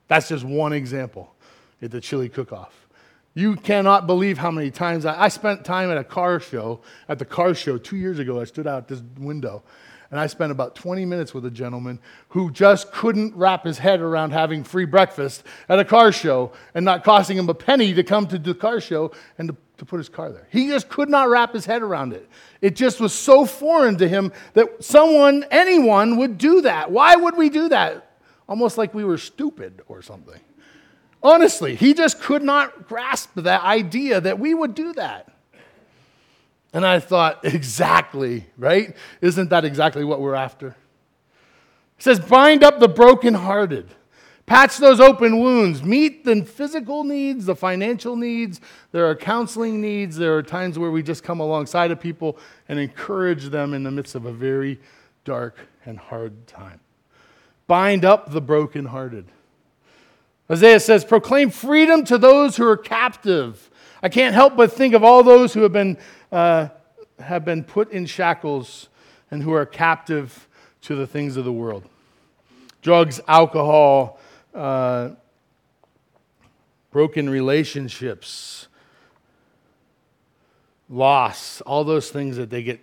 That's 0.08 0.28
just 0.28 0.44
one 0.44 0.74
example 0.74 1.34
at 1.82 1.92
the 1.92 2.02
chili 2.02 2.30
cook 2.30 2.52
off. 2.52 2.88
You 3.36 3.56
cannot 3.56 4.08
believe 4.08 4.38
how 4.38 4.52
many 4.52 4.72
times 4.72 5.06
I, 5.06 5.24
I, 5.24 5.28
spent 5.30 5.64
time 5.64 5.92
at 5.92 5.98
a 5.98 6.04
car 6.04 6.40
show, 6.40 6.82
at 7.08 7.20
the 7.20 7.26
car 7.26 7.54
show 7.54 7.78
two 7.78 7.96
years 7.96 8.20
ago. 8.20 8.42
I 8.42 8.44
stood 8.44 8.68
out 8.68 8.88
this 8.88 9.02
window 9.18 9.64
and 10.12 10.20
I 10.20 10.28
spent 10.28 10.52
about 10.52 10.76
20 10.76 11.06
minutes 11.06 11.34
with 11.34 11.46
a 11.46 11.52
gentleman 11.52 12.00
who 12.30 12.52
just 12.52 12.92
couldn't 12.92 13.36
wrap 13.36 13.66
his 13.66 13.78
head 13.78 14.02
around 14.02 14.32
having 14.32 14.64
free 14.64 14.86
breakfast 14.86 15.44
at 15.68 15.80
a 15.80 15.86
car 15.86 16.12
show 16.12 16.52
and 16.74 16.84
not 16.84 17.04
costing 17.04 17.38
him 17.38 17.50
a 17.50 17.54
penny 17.54 17.94
to 17.94 18.04
come 18.04 18.28
to 18.28 18.40
the 18.40 18.56
car 18.56 18.82
show 18.82 19.12
and 19.38 19.50
to, 19.50 19.58
to 19.78 19.86
put 19.86 19.98
his 19.98 20.10
car 20.10 20.32
there. 20.32 20.48
He 20.52 20.68
just 20.68 20.90
could 20.90 21.10
not 21.10 21.30
wrap 21.30 21.54
his 21.54 21.66
head 21.66 21.82
around 21.82 22.14
it. 22.14 22.28
It 22.62 22.76
just 22.76 23.00
was 23.00 23.14
so 23.14 23.46
foreign 23.46 23.98
to 23.98 24.08
him 24.08 24.32
that 24.54 24.84
someone, 24.84 25.46
anyone, 25.52 26.18
would 26.18 26.38
do 26.38 26.62
that. 26.62 26.92
Why 26.92 27.16
would 27.16 27.38
we 27.38 27.50
do 27.50 27.70
that? 27.70 28.08
almost 28.50 28.80
like 28.80 28.94
we 28.94 29.06
were 29.06 29.18
stupid 29.18 29.82
or 29.88 30.02
something. 30.02 30.42
Honestly, 31.22 31.76
he 31.76 31.94
just 31.94 32.20
could 32.20 32.42
not 32.42 32.88
grasp 32.88 33.30
that 33.36 33.62
idea 33.64 34.20
that 34.20 34.40
we 34.40 34.54
would 34.54 34.74
do 34.74 34.92
that. 34.94 35.29
And 36.74 36.86
I 36.86 37.00
thought, 37.00 37.40
exactly, 37.44 38.46
right? 38.58 38.96
Isn't 39.22 39.50
that 39.50 39.66
exactly 39.66 40.04
what 40.04 40.22
we're 40.22 40.36
after? 40.36 40.70
It 41.98 42.04
says, 42.04 42.20
bind 42.20 42.64
up 42.64 42.80
the 42.80 42.88
brokenhearted, 42.88 43.90
patch 44.46 44.78
those 44.78 45.00
open 45.00 45.40
wounds, 45.40 45.84
meet 45.84 46.24
the 46.24 46.44
physical 46.46 47.04
needs, 47.04 47.46
the 47.46 47.56
financial 47.56 48.16
needs. 48.16 48.62
There 48.92 49.10
are 49.10 49.16
counseling 49.16 49.82
needs. 49.82 50.16
There 50.16 50.38
are 50.38 50.44
times 50.44 50.80
where 50.80 50.92
we 50.92 51.04
just 51.04 51.24
come 51.24 51.42
alongside 51.42 51.92
of 51.92 52.00
people 52.00 52.38
and 52.70 52.80
encourage 52.80 53.46
them 53.46 53.74
in 53.74 53.84
the 53.84 53.92
midst 53.92 54.16
of 54.16 54.26
a 54.26 54.32
very 54.32 54.80
dark 55.26 55.58
and 55.86 55.98
hard 55.98 56.48
time 56.48 56.80
bind 57.70 58.04
up 58.04 58.32
the 58.32 58.42
brokenhearted. 58.42 59.26
Isaiah 60.52 60.80
says, 60.80 61.06
proclaim 61.06 61.52
freedom 61.52 62.04
to 62.06 62.18
those 62.18 62.58
who 62.58 62.68
are 62.68 62.76
captive. 62.76 63.70
I 64.02 64.10
can't 64.10 64.34
help 64.34 64.58
but 64.58 64.74
think 64.74 64.96
of 64.96 65.04
all 65.04 65.22
those 65.22 65.54
who 65.54 65.62
have 65.62 65.72
been, 65.72 66.00
uh, 66.32 66.70
have 67.20 67.46
been 67.46 67.64
put 67.64 67.92
in 67.92 68.06
shackles 68.06 68.90
and 69.32 69.44
who 69.44 69.54
are 69.54 69.66
captive 69.66 70.48
to 70.82 70.96
the 70.96 71.08
things 71.08 71.38
of 71.38 71.46
the 71.46 71.54
world 71.54 71.84
drugs, 72.82 73.20
alcohol, 73.28 74.20
uh, 74.56 75.10
broken 76.92 77.30
relationships, 77.30 78.68
loss, 80.90 81.62
all 81.62 81.84
those 81.84 82.10
things 82.10 82.38
that 82.38 82.50
they 82.50 82.64
get, 82.64 82.80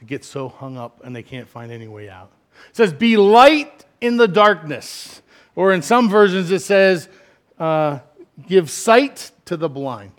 they 0.00 0.06
get 0.06 0.24
so 0.24 0.48
hung 0.48 0.76
up 0.76 1.00
and 1.04 1.14
they 1.14 1.22
can't 1.22 1.48
find 1.48 1.70
any 1.70 1.88
way 1.88 2.08
out. 2.08 2.30
It 2.70 2.76
says, 2.76 2.92
Be 2.92 3.16
light 3.16 3.84
in 4.00 4.16
the 4.16 4.28
darkness. 4.28 5.22
Or 5.56 5.72
in 5.72 5.82
some 5.82 6.08
versions, 6.08 6.50
it 6.50 6.62
says, 6.62 7.08
uh, 7.58 8.00
Give 8.46 8.68
sight 8.68 9.30
to 9.44 9.56
the 9.56 9.68
blind. 9.68 10.12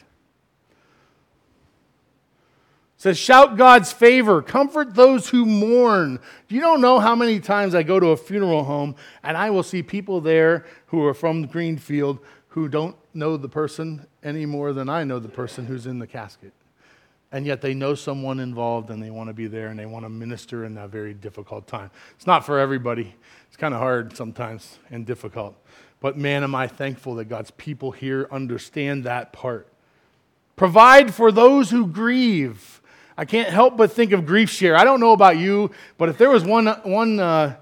It 2.94 2.94
says, 3.05 3.19
Shout 3.19 3.55
God's 3.55 3.93
favor, 3.93 4.41
comfort 4.41 4.95
those 4.95 5.29
who 5.29 5.45
mourn. 5.45 6.19
You 6.47 6.59
don't 6.59 6.81
know 6.81 6.99
how 6.99 7.15
many 7.15 7.39
times 7.39 7.75
I 7.75 7.83
go 7.83 7.99
to 7.99 8.07
a 8.07 8.17
funeral 8.17 8.63
home 8.63 8.95
and 9.21 9.37
I 9.37 9.51
will 9.51 9.61
see 9.61 9.83
people 9.83 10.21
there 10.21 10.65
who 10.87 11.05
are 11.05 11.13
from 11.13 11.45
Greenfield 11.45 12.17
who 12.47 12.67
don't 12.67 12.95
know 13.13 13.37
the 13.37 13.47
person 13.47 14.07
any 14.23 14.47
more 14.47 14.73
than 14.73 14.89
I 14.89 15.03
know 15.03 15.19
the 15.19 15.29
person 15.29 15.67
who's 15.67 15.85
in 15.85 15.99
the 15.99 16.07
casket 16.07 16.51
and 17.31 17.45
yet 17.45 17.61
they 17.61 17.75
know 17.75 17.93
someone 17.93 18.39
involved 18.39 18.89
and 18.89 19.03
they 19.03 19.11
want 19.11 19.29
to 19.29 19.33
be 19.33 19.45
there 19.45 19.67
and 19.67 19.77
they 19.77 19.85
want 19.85 20.03
to 20.03 20.09
minister 20.09 20.65
in 20.65 20.73
that 20.73 20.89
very 20.89 21.13
difficult 21.13 21.67
time. 21.67 21.91
It's 22.15 22.25
not 22.25 22.43
for 22.43 22.57
everybody. 22.57 23.13
It's 23.47 23.57
kind 23.57 23.75
of 23.75 23.81
hard 23.81 24.17
sometimes 24.17 24.79
and 24.89 25.05
difficult. 25.05 25.55
But 25.99 26.17
man, 26.17 26.43
am 26.43 26.55
I 26.55 26.65
thankful 26.65 27.13
that 27.15 27.25
God's 27.25 27.51
people 27.51 27.91
here 27.91 28.27
understand 28.31 29.03
that 29.03 29.31
part. 29.31 29.67
Provide 30.55 31.13
for 31.13 31.31
those 31.31 31.69
who 31.69 31.85
grieve. 31.85 32.81
I 33.17 33.25
can't 33.25 33.49
help 33.49 33.77
but 33.77 33.91
think 33.91 34.11
of 34.11 34.25
grief 34.25 34.49
share. 34.49 34.75
I 34.75 34.83
don't 34.83 34.99
know 34.99 35.13
about 35.13 35.37
you, 35.37 35.71
but 35.97 36.09
if 36.09 36.17
there 36.17 36.29
was 36.29 36.43
one, 36.43 36.67
one 36.83 37.19
uh, 37.19 37.55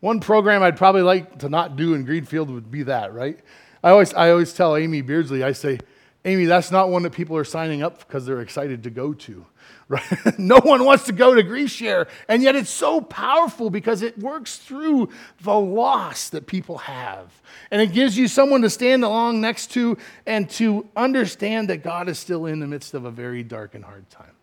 One 0.00 0.20
program 0.20 0.62
I'd 0.62 0.76
probably 0.76 1.02
like 1.02 1.38
to 1.38 1.48
not 1.48 1.76
do 1.76 1.94
in 1.94 2.04
Greenfield 2.04 2.50
would 2.50 2.70
be 2.70 2.84
that, 2.84 3.14
right? 3.14 3.40
I 3.82 3.90
always, 3.90 4.12
I 4.14 4.30
always 4.30 4.52
tell 4.52 4.76
Amy 4.76 5.00
Beardsley, 5.00 5.42
I 5.42 5.52
say, 5.52 5.78
Amy, 6.24 6.44
that's 6.44 6.70
not 6.70 6.90
one 6.90 7.02
that 7.04 7.12
people 7.12 7.36
are 7.36 7.44
signing 7.44 7.82
up 7.82 8.00
because 8.00 8.26
they're 8.26 8.40
excited 8.40 8.82
to 8.84 8.90
go 8.90 9.12
to. 9.14 9.46
Right? 9.88 10.02
no 10.36 10.58
one 10.58 10.84
wants 10.84 11.04
to 11.04 11.12
go 11.12 11.34
to 11.34 11.44
grief 11.44 11.70
share, 11.70 12.08
and 12.28 12.42
yet 12.42 12.56
it's 12.56 12.70
so 12.70 13.00
powerful 13.00 13.70
because 13.70 14.02
it 14.02 14.18
works 14.18 14.56
through 14.58 15.10
the 15.42 15.54
loss 15.54 16.28
that 16.30 16.48
people 16.48 16.78
have. 16.78 17.30
And 17.70 17.80
it 17.80 17.92
gives 17.92 18.18
you 18.18 18.26
someone 18.26 18.62
to 18.62 18.70
stand 18.70 19.04
along 19.04 19.40
next 19.40 19.70
to 19.72 19.96
and 20.26 20.50
to 20.50 20.88
understand 20.96 21.70
that 21.70 21.84
God 21.84 22.08
is 22.08 22.18
still 22.18 22.46
in 22.46 22.58
the 22.58 22.66
midst 22.66 22.94
of 22.94 23.04
a 23.04 23.12
very 23.12 23.44
dark 23.44 23.76
and 23.76 23.84
hard 23.84 24.10
time. 24.10 24.35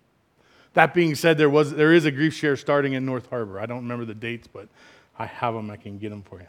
That 0.74 0.94
being 0.94 1.16
said, 1.16 1.38
there, 1.38 1.50
was, 1.50 1.74
there 1.74 1.94
is 1.94 2.06
a 2.06 2.12
grief 2.12 2.34
share 2.34 2.58
starting 2.58 2.94
in 2.94 3.06
North 3.06 3.30
Harbor. 3.30 3.60
I 3.60 3.66
don't 3.66 3.84
remember 3.84 4.06
the 4.06 4.16
dates, 4.16 4.48
but 4.48 4.68
I 5.18 5.28
have 5.28 5.54
them. 5.54 5.70
I 5.70 5.78
can 5.78 6.00
get 6.00 6.10
them 6.10 6.24
for 6.24 6.40
you. 6.40 6.48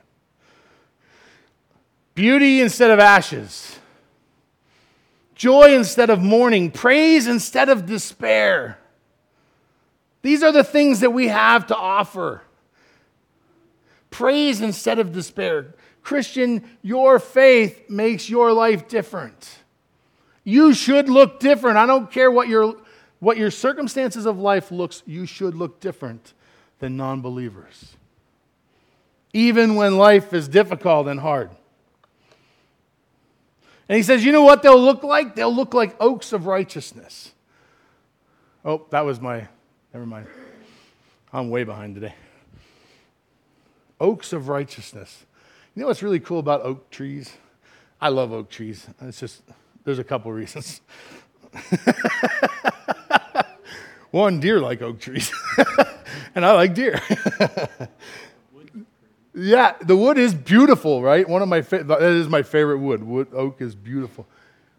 Beauty 2.14 2.60
instead 2.60 2.90
of 2.90 2.98
ashes 2.98 3.78
joy 5.34 5.74
instead 5.74 6.10
of 6.10 6.22
mourning, 6.22 6.70
praise 6.70 7.26
instead 7.26 7.68
of 7.68 7.86
despair. 7.86 8.78
These 10.22 10.42
are 10.42 10.52
the 10.52 10.64
things 10.64 11.00
that 11.00 11.10
we 11.10 11.28
have 11.28 11.66
to 11.66 11.76
offer. 11.76 12.42
Praise 14.10 14.60
instead 14.60 14.98
of 14.98 15.12
despair. 15.12 15.74
Christian, 16.02 16.64
your 16.82 17.18
faith 17.18 17.90
makes 17.90 18.28
your 18.30 18.52
life 18.52 18.88
different. 18.88 19.58
You 20.44 20.72
should 20.72 21.08
look 21.08 21.40
different. 21.40 21.76
I 21.76 21.86
don't 21.86 22.10
care 22.10 22.30
what 22.30 22.48
your, 22.48 22.76
what 23.20 23.36
your 23.36 23.50
circumstances 23.50 24.26
of 24.26 24.38
life 24.38 24.70
looks, 24.70 25.02
you 25.06 25.26
should 25.26 25.54
look 25.54 25.80
different 25.80 26.34
than 26.78 26.96
non 26.96 27.20
believers. 27.22 27.96
Even 29.32 29.74
when 29.74 29.96
life 29.96 30.32
is 30.32 30.46
difficult 30.48 31.08
and 31.08 31.20
hard. 31.20 31.50
And 33.88 33.96
he 33.96 34.02
says, 34.02 34.24
You 34.24 34.32
know 34.32 34.42
what 34.42 34.62
they'll 34.62 34.80
look 34.80 35.02
like? 35.02 35.34
They'll 35.34 35.54
look 35.54 35.74
like 35.74 35.96
oaks 36.00 36.32
of 36.32 36.46
righteousness. 36.46 37.32
Oh, 38.64 38.86
that 38.90 39.04
was 39.04 39.20
my, 39.20 39.46
never 39.92 40.06
mind. 40.06 40.26
I'm 41.32 41.50
way 41.50 41.64
behind 41.64 41.96
today. 41.96 42.14
Oaks 44.00 44.32
of 44.32 44.48
righteousness. 44.48 45.26
You 45.74 45.82
know 45.82 45.88
what's 45.88 46.02
really 46.02 46.20
cool 46.20 46.38
about 46.38 46.62
oak 46.62 46.90
trees? 46.90 47.32
I 48.00 48.08
love 48.08 48.32
oak 48.32 48.48
trees. 48.48 48.86
It's 49.02 49.20
just, 49.20 49.42
there's 49.84 49.98
a 49.98 50.04
couple 50.04 50.32
reasons. 50.32 50.80
One, 54.10 54.40
deer 54.40 54.60
like 54.60 54.82
oak 54.82 55.00
trees, 55.00 55.32
and 56.34 56.46
I 56.46 56.52
like 56.52 56.74
deer. 56.74 57.00
Yeah, 59.36 59.74
the 59.80 59.96
wood 59.96 60.16
is 60.16 60.32
beautiful, 60.32 61.02
right? 61.02 61.28
One 61.28 61.42
of 61.42 61.48
my 61.48 61.62
fa- 61.62 61.82
that 61.82 62.02
is 62.02 62.28
my 62.28 62.42
favorite 62.42 62.78
wood. 62.78 63.02
Wood 63.02 63.28
oak 63.32 63.60
is 63.60 63.74
beautiful, 63.74 64.26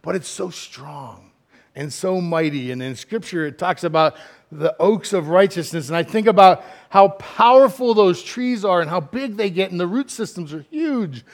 but 0.02 0.16
it's 0.16 0.30
so 0.30 0.50
strong 0.50 1.32
and 1.76 1.92
so 1.92 2.22
mighty. 2.22 2.72
And 2.72 2.82
in 2.82 2.96
Scripture, 2.96 3.46
it 3.46 3.58
talks 3.58 3.84
about 3.84 4.16
the 4.52 4.74
oaks 4.80 5.12
of 5.12 5.28
righteousness, 5.28 5.90
and 5.90 5.98
I 5.98 6.04
think 6.04 6.28
about 6.28 6.64
how 6.90 7.10
powerful 7.10 7.94
those 7.94 8.24
trees 8.24 8.64
are 8.64 8.80
and 8.80 8.90
how 8.90 9.02
big 9.02 9.36
they 9.36 9.50
get, 9.50 9.72
and 9.72 9.80
the 9.80 9.88
root 9.88 10.10
systems 10.10 10.54
are 10.54 10.66
huge, 10.72 11.26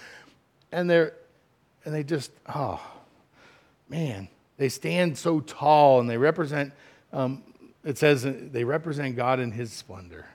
and 0.72 0.90
they're 0.90 1.14
and 1.86 1.94
they 1.94 2.04
just 2.04 2.32
oh 2.48 2.82
man, 3.88 4.30
they 4.58 4.70
stand 4.70 5.18
so 5.18 5.40
tall, 5.40 6.00
and 6.00 6.10
they 6.10 6.18
represent. 6.18 6.74
Um, 7.12 7.44
it 7.84 7.98
says 7.98 8.24
they 8.24 8.64
represent 8.64 9.16
God 9.16 9.40
in 9.40 9.52
His 9.52 9.74
splendor. 9.74 10.26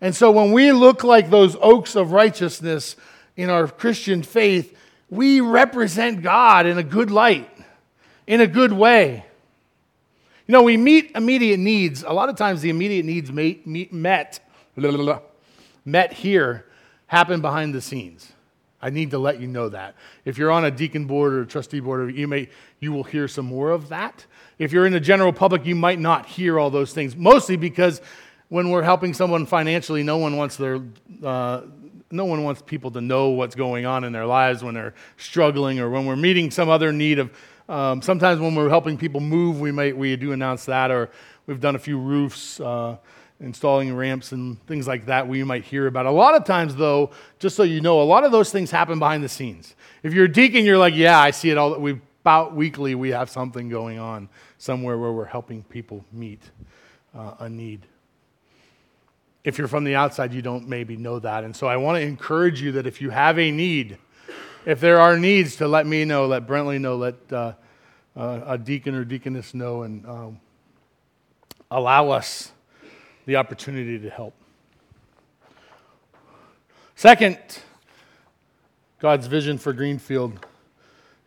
And 0.00 0.14
so 0.14 0.30
when 0.30 0.52
we 0.52 0.72
look 0.72 1.02
like 1.02 1.30
those 1.30 1.56
oaks 1.60 1.96
of 1.96 2.12
righteousness 2.12 2.96
in 3.36 3.48
our 3.48 3.66
Christian 3.66 4.22
faith, 4.22 4.76
we 5.08 5.40
represent 5.40 6.22
God 6.22 6.66
in 6.66 6.76
a 6.76 6.82
good 6.82 7.10
light, 7.10 7.50
in 8.26 8.40
a 8.40 8.46
good 8.46 8.72
way. 8.72 9.24
You 10.46 10.52
know, 10.52 10.62
we 10.62 10.76
meet 10.76 11.12
immediate 11.14 11.58
needs. 11.58 12.02
A 12.02 12.12
lot 12.12 12.28
of 12.28 12.36
times, 12.36 12.60
the 12.60 12.68
immediate 12.68 13.06
needs 13.06 13.32
met, 13.32 13.66
met, 13.66 14.40
met 15.86 16.12
here 16.12 16.66
happen 17.06 17.40
behind 17.40 17.74
the 17.74 17.80
scenes. 17.80 18.33
I 18.84 18.90
need 18.90 19.12
to 19.12 19.18
let 19.18 19.40
you 19.40 19.48
know 19.48 19.70
that. 19.70 19.94
If 20.26 20.36
you're 20.36 20.50
on 20.50 20.66
a 20.66 20.70
deacon 20.70 21.06
board 21.06 21.32
or 21.32 21.40
a 21.40 21.46
trustee 21.46 21.80
board, 21.80 22.14
you 22.14 22.28
may 22.28 22.50
you 22.80 22.92
will 22.92 23.02
hear 23.02 23.26
some 23.26 23.46
more 23.46 23.70
of 23.70 23.88
that. 23.88 24.26
If 24.58 24.72
you're 24.72 24.84
in 24.84 24.92
the 24.92 25.00
general 25.00 25.32
public, 25.32 25.64
you 25.64 25.74
might 25.74 25.98
not 25.98 26.26
hear 26.26 26.58
all 26.58 26.68
those 26.68 26.92
things, 26.92 27.16
mostly 27.16 27.56
because 27.56 28.02
when 28.50 28.68
we're 28.68 28.82
helping 28.82 29.14
someone 29.14 29.46
financially, 29.46 30.02
no 30.02 30.18
one 30.18 30.36
wants 30.36 30.56
their 30.58 30.82
uh, 31.22 31.62
no 32.10 32.26
one 32.26 32.44
wants 32.44 32.60
people 32.60 32.90
to 32.90 33.00
know 33.00 33.30
what's 33.30 33.54
going 33.54 33.86
on 33.86 34.04
in 34.04 34.12
their 34.12 34.26
lives 34.26 34.62
when 34.62 34.74
they're 34.74 34.94
struggling 35.16 35.80
or 35.80 35.88
when 35.88 36.04
we're 36.04 36.14
meeting 36.14 36.50
some 36.50 36.68
other 36.68 36.92
need 36.92 37.18
of 37.18 37.32
um, 37.70 38.02
sometimes 38.02 38.38
when 38.38 38.54
we're 38.54 38.68
helping 38.68 38.98
people 38.98 39.20
move 39.20 39.60
we 39.60 39.72
might 39.72 39.96
we 39.96 40.14
do 40.14 40.32
announce 40.32 40.66
that 40.66 40.90
or 40.90 41.08
we've 41.46 41.60
done 41.60 41.74
a 41.74 41.78
few 41.78 41.98
roofs 41.98 42.60
uh, 42.60 42.98
installing 43.40 43.94
ramps 43.94 44.32
and 44.32 44.64
things 44.66 44.86
like 44.86 45.06
that 45.06 45.26
we 45.28 45.42
might 45.44 45.64
hear 45.64 45.86
about. 45.86 46.06
A 46.06 46.10
lot 46.10 46.34
of 46.34 46.44
times 46.44 46.76
though 46.76 47.10
just 47.38 47.56
so 47.56 47.62
you 47.62 47.80
know 47.80 48.00
a 48.00 48.04
lot 48.04 48.24
of 48.24 48.32
those 48.32 48.50
things 48.50 48.70
happen 48.70 48.98
behind 48.98 49.24
the 49.24 49.28
scenes. 49.28 49.74
If 50.02 50.12
you're 50.14 50.26
a 50.26 50.32
deacon 50.32 50.64
you're 50.64 50.78
like 50.78 50.94
yeah 50.94 51.20
i 51.20 51.30
see 51.30 51.50
it 51.50 51.58
all. 51.58 51.78
We 51.78 52.00
about 52.22 52.54
weekly 52.54 52.94
we 52.94 53.10
have 53.10 53.28
something 53.28 53.68
going 53.68 53.98
on 53.98 54.28
somewhere 54.56 54.96
where 54.96 55.12
we're 55.12 55.26
helping 55.26 55.62
people 55.64 56.04
meet 56.10 56.40
uh, 57.14 57.34
a 57.40 57.48
need. 57.48 57.86
If 59.44 59.58
you're 59.58 59.68
from 59.68 59.84
the 59.84 59.94
outside, 59.94 60.32
you 60.32 60.40
don't 60.40 60.66
maybe 60.66 60.96
know 60.96 61.18
that. 61.18 61.44
And 61.44 61.54
so 61.54 61.66
I 61.66 61.76
want 61.76 61.96
to 61.96 62.00
encourage 62.00 62.62
you 62.62 62.72
that 62.72 62.86
if 62.86 63.02
you 63.02 63.10
have 63.10 63.38
a 63.38 63.50
need, 63.50 63.98
if 64.64 64.80
there 64.80 64.98
are 64.98 65.18
needs, 65.18 65.56
to 65.56 65.68
let 65.68 65.86
me 65.86 66.06
know, 66.06 66.26
let 66.26 66.46
Brentley 66.46 66.80
know, 66.80 66.96
let 66.96 67.16
uh, 67.30 67.52
uh, 68.16 68.40
a 68.46 68.56
deacon 68.56 68.94
or 68.94 69.04
deaconess 69.04 69.52
know, 69.52 69.82
and 69.82 70.06
um, 70.06 70.40
allow 71.70 72.08
us 72.08 72.52
the 73.26 73.36
opportunity 73.36 73.98
to 73.98 74.10
help. 74.10 74.34
Second, 76.94 77.38
God's 78.98 79.26
vision 79.26 79.58
for 79.58 79.72
Greenfield 79.72 80.46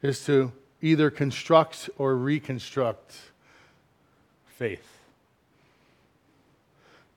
is 0.01 0.25
to 0.25 0.51
either 0.81 1.09
construct 1.09 1.89
or 1.97 2.15
reconstruct 2.15 3.15
faith 4.45 4.97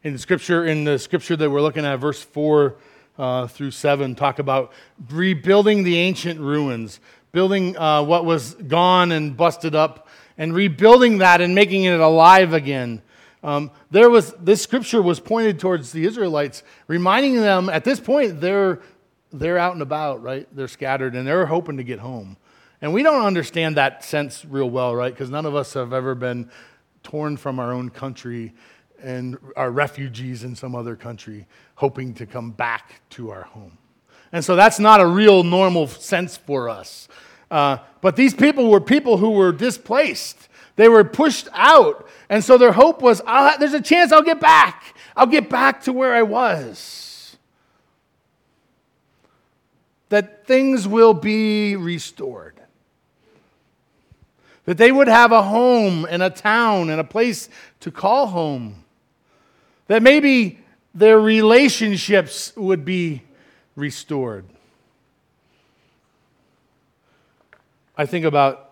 in 0.03 0.15
the 0.15 0.19
scripture 0.19 0.65
in 0.65 0.85
the 0.85 0.99
scripture 0.99 1.37
that 1.37 1.51
we're 1.51 1.61
looking 1.61 1.85
at 1.85 1.97
verse 1.97 2.23
4 2.23 2.77
uh, 3.19 3.47
through 3.47 3.71
7 3.71 4.15
talk 4.15 4.39
about 4.39 4.73
rebuilding 5.11 5.83
the 5.83 5.99
ancient 5.99 6.41
ruins 6.41 7.01
building 7.33 7.77
uh, 7.77 8.03
what 8.03 8.25
was 8.25 8.55
gone 8.55 9.13
and 9.13 9.37
busted 9.37 9.75
up 9.75 10.09
and 10.39 10.55
rebuilding 10.55 11.19
that 11.19 11.41
and 11.41 11.55
making 11.55 11.85
it 11.85 12.01
alive 12.01 12.55
again 12.55 13.03
um, 13.43 13.71
there 13.91 14.11
was 14.11 14.33
this 14.35 14.63
scripture 14.63 15.01
was 15.03 15.21
pointed 15.21 15.59
towards 15.59 15.93
the 15.93 16.05
israelites 16.05 16.63
reminding 16.87 17.37
them 17.37 17.69
at 17.69 17.85
this 17.85 18.01
point 18.01 18.41
they're 18.41 18.81
they're 19.33 19.59
out 19.59 19.73
and 19.73 19.83
about 19.83 20.23
right 20.23 20.49
they're 20.55 20.69
scattered 20.69 21.15
and 21.15 21.27
they're 21.27 21.47
hoping 21.47 21.77
to 21.77 21.85
get 21.85 21.99
home 21.99 22.37
and 22.83 22.93
we 22.93 23.03
don't 23.03 23.25
understand 23.25 23.77
that 23.77 24.05
sense 24.05 24.45
real 24.45 24.69
well 24.69 24.95
right 24.95 25.13
because 25.13 25.31
none 25.31 25.47
of 25.47 25.55
us 25.55 25.75
have 25.75 25.93
ever 25.93 26.15
been 26.15 26.51
torn 27.03 27.37
from 27.37 27.59
our 27.59 27.73
own 27.73 27.91
country 27.91 28.53
and 29.03 29.39
are 29.57 29.71
refugees 29.71 30.45
in 30.45 30.55
some 30.55 30.75
other 30.75 30.97
country 30.97 31.47
hoping 31.77 32.15
to 32.15 32.27
come 32.27 32.51
back 32.51 33.01
to 33.11 33.31
our 33.31 33.43
home. 33.43 33.79
And 34.33 34.45
so 34.45 34.57
that's 34.57 34.79
not 34.79 35.01
a 35.01 35.07
real 35.07 35.43
normal 35.43 35.87
sense 35.87 36.37
for 36.37 36.69
us. 36.69 37.09
Uh, 37.51 37.79
but 38.01 38.17
these 38.17 38.35
people 38.35 38.71
were 38.71 38.81
people 38.81 39.17
who 39.17 39.31
were 39.31 39.51
displaced. 39.51 40.49
They 40.81 40.89
were 40.89 41.05
pushed 41.05 41.47
out. 41.53 42.09
And 42.31 42.43
so 42.43 42.57
their 42.57 42.73
hope 42.73 43.03
was 43.03 43.21
there's 43.59 43.75
a 43.75 43.83
chance 43.83 44.13
I'll 44.13 44.23
get 44.23 44.41
back. 44.41 44.97
I'll 45.15 45.27
get 45.27 45.51
back 45.51 45.83
to 45.83 45.93
where 45.93 46.15
I 46.15 46.23
was. 46.23 47.37
That 50.09 50.47
things 50.47 50.89
will 50.89 51.13
be 51.13 51.77
restored. 51.77 52.63
That 54.65 54.79
they 54.79 54.91
would 54.91 55.07
have 55.07 55.33
a 55.33 55.43
home 55.43 56.07
and 56.09 56.23
a 56.23 56.31
town 56.31 56.89
and 56.89 56.99
a 56.99 57.05
place 57.05 57.51
to 57.81 57.91
call 57.91 58.29
home 58.29 58.83
that 59.87 60.03
maybe 60.03 60.61
their 60.95 61.21
relationships 61.21 62.57
would 62.57 62.87
be 62.87 63.21
restored. 63.77 64.47
I 67.99 68.07
think 68.07 68.25
about 68.25 68.70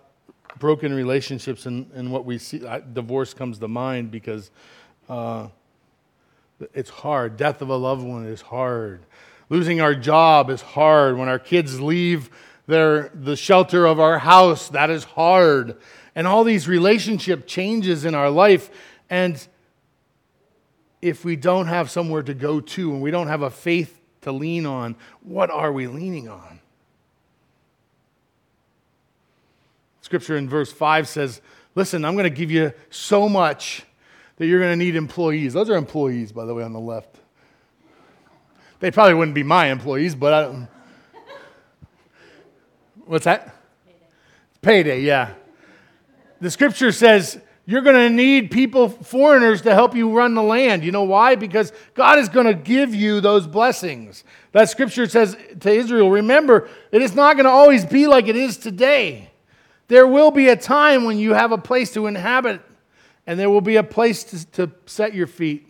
broken 0.59 0.93
relationships 0.93 1.67
and, 1.67 1.91
and 1.95 2.13
what 2.13 2.25
we 2.25 2.39
see. 2.39 2.63
Divorce 2.93 3.35
comes 3.35 3.59
to 3.59 3.69
mind 3.69 4.11
because 4.11 4.51
uh, 5.09 5.49
it's 6.75 6.91
hard. 6.91 7.37
Death 7.37 7.63
of 7.63 7.69
a 7.69 7.77
loved 7.77 8.05
one 8.05 8.27
is 8.27 8.41
hard. 8.41 9.01
Losing 9.49 9.81
our 9.81 9.95
job 9.95 10.51
is 10.51 10.61
hard. 10.61 11.17
When 11.17 11.29
our 11.29 11.39
kids 11.39 11.81
leave 11.81 12.31
their, 12.67 13.11
the 13.15 13.37
shelter 13.37 13.87
of 13.87 14.01
our 14.01 14.19
house, 14.19 14.69
that 14.71 14.91
is 14.91 15.05
hard. 15.05 15.77
And 16.15 16.27
all 16.27 16.45
these 16.45 16.69
relationship 16.69 17.47
changes 17.47 18.05
in 18.05 18.15
our 18.15 18.31
life. 18.31 18.71
And 19.09 19.47
if 21.01 21.25
we 21.25 21.37
don't 21.37 21.67
have 21.67 21.91
somewhere 21.91 22.23
to 22.23 22.35
go 22.35 22.61
to 22.61 22.93
and 22.93 23.01
we 23.01 23.11
don't 23.11 23.29
have 23.29 23.43
a 23.43 23.51
faith 23.51 23.99
to 24.23 24.33
lean 24.33 24.67
on. 24.67 24.97
What 25.23 25.51
are 25.51 25.73
we 25.73 25.87
leaning 25.87 26.29
on? 26.29 26.58
Scripture 30.09 30.38
in 30.38 30.49
verse 30.49 30.73
5 30.73 31.07
says, 31.07 31.42
Listen, 31.75 32.03
I'm 32.03 32.14
going 32.14 32.25
to 32.25 32.31
give 32.31 32.51
you 32.51 32.73
so 32.88 33.29
much 33.29 33.83
that 34.37 34.47
you're 34.47 34.59
going 34.59 34.73
to 34.73 34.83
need 34.83 34.97
employees. 34.97 35.53
Those 35.53 35.68
are 35.68 35.77
employees, 35.77 36.33
by 36.33 36.47
the 36.47 36.55
way, 36.55 36.62
on 36.62 36.73
the 36.73 36.81
left. 36.81 37.14
They 38.81 38.90
probably 38.90 39.12
wouldn't 39.12 39.35
be 39.35 39.42
my 39.42 39.66
employees, 39.66 40.14
but 40.14 40.33
I 40.33 40.42
don't. 40.44 40.68
What's 43.05 43.27
that? 43.27 43.55
Payday, 44.62 44.92
Payday 44.92 45.01
yeah. 45.03 45.35
The 46.40 46.51
scripture 46.51 46.90
says 46.90 47.38
you're 47.66 47.83
going 47.83 47.97
to 47.97 48.09
need 48.09 48.51
people, 48.51 48.88
foreigners, 48.88 49.61
to 49.61 49.75
help 49.75 49.94
you 49.94 50.11
run 50.16 50.35
the 50.35 50.42
land. 50.42 50.85
You 50.85 50.90
know 50.90 51.05
why? 51.05 51.35
Because 51.35 51.71
God 51.92 52.18
is 52.18 52.31
going 52.31 52.47
to 52.47 52.55
give 52.55 52.94
you 52.94 53.21
those 53.21 53.47
blessings. 53.47 54.25
That 54.53 54.71
scripture 54.71 55.07
says 55.07 55.37
to 55.61 55.71
Israel, 55.71 56.11
remember, 56.11 56.66
it 56.92 57.03
is 57.03 57.14
not 57.14 57.37
going 57.37 57.44
to 57.44 57.51
always 57.51 57.85
be 57.85 58.07
like 58.07 58.27
it 58.27 58.37
is 58.37 58.57
today. 58.57 59.33
There 59.88 60.07
will 60.07 60.31
be 60.31 60.48
a 60.48 60.57
time 60.57 61.05
when 61.05 61.18
you 61.18 61.35
have 61.35 61.51
a 61.51 61.59
place 61.59 61.92
to 61.94 62.07
inhabit, 62.07 62.61
and 63.27 63.38
there 63.38 63.51
will 63.51 63.62
be 63.62 63.77
a 63.77 63.83
place 63.83 64.22
to, 64.24 64.46
to 64.53 64.72
set 64.87 65.14
your 65.14 65.27
feet 65.27 65.66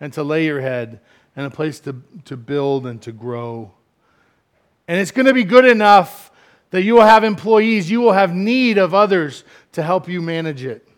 and 0.00 0.12
to 0.12 0.22
lay 0.22 0.44
your 0.46 0.60
head, 0.60 1.00
and 1.36 1.46
a 1.46 1.50
place 1.50 1.78
to, 1.80 2.02
to 2.24 2.36
build 2.36 2.86
and 2.86 3.00
to 3.02 3.12
grow. 3.12 3.72
And 4.88 5.00
it's 5.00 5.12
going 5.12 5.26
to 5.26 5.34
be 5.34 5.44
good 5.44 5.64
enough 5.64 6.30
that 6.70 6.82
you 6.82 6.94
will 6.94 7.02
have 7.02 7.22
employees, 7.22 7.90
you 7.90 8.00
will 8.00 8.12
have 8.12 8.34
need 8.34 8.78
of 8.78 8.94
others 8.94 9.44
to 9.72 9.82
help 9.82 10.08
you 10.08 10.20
manage 10.20 10.64
it. 10.64 10.88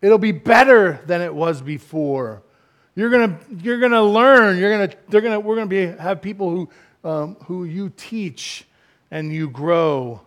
It'll 0.00 0.18
be 0.18 0.32
better 0.32 1.00
than 1.06 1.20
it 1.20 1.34
was 1.34 1.60
before. 1.60 2.42
You're 2.94 3.10
gonna, 3.10 3.38
you're 3.62 3.78
gonna 3.78 4.02
learn. 4.02 4.58
You're 4.58 4.70
gonna, 4.70 4.92
they're 5.08 5.20
gonna, 5.20 5.40
we're 5.40 5.54
gonna 5.54 5.66
be, 5.66 5.86
have 5.86 6.20
people 6.20 6.50
who, 6.50 6.68
um, 7.04 7.36
who 7.44 7.64
you 7.64 7.92
teach 7.96 8.66
and 9.10 9.32
you 9.32 9.48
grow. 9.48 10.20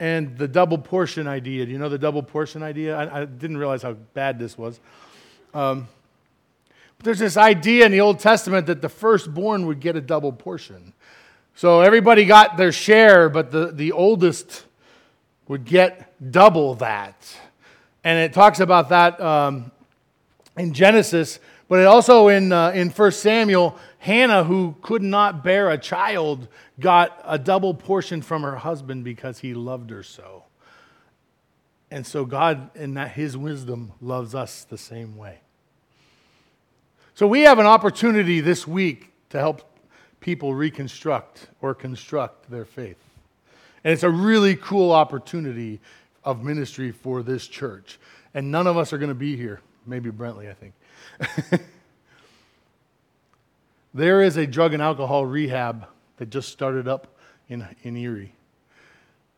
And 0.00 0.36
the 0.36 0.48
double 0.48 0.78
portion 0.78 1.26
idea. 1.26 1.64
Do 1.64 1.72
you 1.72 1.78
know 1.78 1.88
the 1.88 1.98
double 1.98 2.22
portion 2.22 2.62
idea? 2.62 2.96
I, 2.96 3.22
I 3.22 3.24
didn't 3.24 3.56
realize 3.56 3.82
how 3.82 3.92
bad 3.92 4.38
this 4.38 4.58
was. 4.58 4.80
Um, 5.54 5.88
but 6.98 7.04
there's 7.04 7.18
this 7.18 7.36
idea 7.36 7.86
in 7.86 7.92
the 7.92 8.00
Old 8.00 8.18
Testament 8.18 8.66
that 8.66 8.82
the 8.82 8.88
firstborn 8.88 9.66
would 9.66 9.80
get 9.80 9.96
a 9.96 10.00
double 10.00 10.32
portion. 10.32 10.92
So 11.54 11.80
everybody 11.80 12.26
got 12.26 12.56
their 12.56 12.72
share, 12.72 13.28
but 13.28 13.50
the, 13.50 13.72
the 13.72 13.92
oldest 13.92 14.64
would 15.48 15.64
get 15.64 16.12
double 16.30 16.74
that. 16.76 17.36
And 18.04 18.18
it 18.18 18.32
talks 18.32 18.60
about 18.60 18.90
that 18.90 19.20
um, 19.20 19.70
in 20.56 20.72
Genesis, 20.72 21.40
but 21.68 21.80
it 21.80 21.86
also 21.86 22.28
in, 22.28 22.52
uh, 22.52 22.70
in 22.70 22.90
1 22.90 23.12
Samuel, 23.12 23.78
Hannah, 24.06 24.44
who 24.44 24.76
could 24.82 25.02
not 25.02 25.42
bear 25.42 25.68
a 25.68 25.76
child, 25.76 26.46
got 26.78 27.20
a 27.24 27.40
double 27.40 27.74
portion 27.74 28.22
from 28.22 28.42
her 28.42 28.54
husband 28.54 29.02
because 29.02 29.40
he 29.40 29.52
loved 29.52 29.90
her 29.90 30.04
so. 30.04 30.44
And 31.90 32.06
so 32.06 32.24
God, 32.24 32.70
in 32.76 32.94
that 32.94 33.10
his 33.10 33.36
wisdom, 33.36 33.90
loves 34.00 34.32
us 34.32 34.62
the 34.62 34.78
same 34.78 35.16
way. 35.16 35.40
So 37.16 37.26
we 37.26 37.40
have 37.40 37.58
an 37.58 37.66
opportunity 37.66 38.38
this 38.38 38.64
week 38.64 39.10
to 39.30 39.40
help 39.40 39.68
people 40.20 40.54
reconstruct 40.54 41.48
or 41.60 41.74
construct 41.74 42.48
their 42.48 42.64
faith. 42.64 43.02
And 43.82 43.92
it's 43.92 44.04
a 44.04 44.10
really 44.10 44.54
cool 44.54 44.92
opportunity 44.92 45.80
of 46.22 46.44
ministry 46.44 46.92
for 46.92 47.24
this 47.24 47.48
church. 47.48 47.98
And 48.34 48.52
none 48.52 48.68
of 48.68 48.76
us 48.76 48.92
are 48.92 48.98
going 48.98 49.08
to 49.08 49.16
be 49.16 49.36
here. 49.36 49.62
Maybe 49.84 50.12
Brentley, 50.12 50.48
I 50.48 50.54
think. 50.54 51.62
there 53.96 54.22
is 54.22 54.36
a 54.36 54.46
drug 54.46 54.74
and 54.74 54.82
alcohol 54.82 55.24
rehab 55.24 55.86
that 56.18 56.28
just 56.28 56.50
started 56.50 56.86
up 56.86 57.16
in, 57.48 57.66
in 57.82 57.96
Erie. 57.96 58.34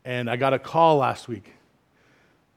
And 0.04 0.28
I 0.28 0.34
got 0.34 0.52
a 0.52 0.58
call 0.58 0.96
last 0.96 1.28
week. 1.28 1.52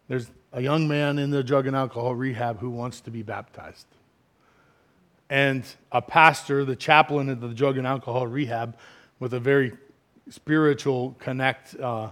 There's 0.08 0.32
a 0.52 0.62
young 0.62 0.88
man 0.88 1.20
in 1.20 1.30
the 1.30 1.44
drug 1.44 1.68
and 1.68 1.76
alcohol 1.76 2.16
rehab 2.16 2.60
who 2.60 2.72
wants 2.72 3.02
to 3.02 3.12
be 3.12 3.22
baptized. 3.22 3.86
And 5.30 5.64
a 5.92 6.02
pastor, 6.02 6.66
the 6.66 6.76
chaplain 6.76 7.30
of 7.30 7.40
the 7.40 7.50
drug 7.50 7.78
and 7.78 7.86
alcohol 7.86 8.26
rehab, 8.26 8.78
with 9.20 9.36
a 9.36 9.40
very 9.40 9.72
spiritual 10.30 11.16
connect, 11.20 11.80
uh, 11.80 12.10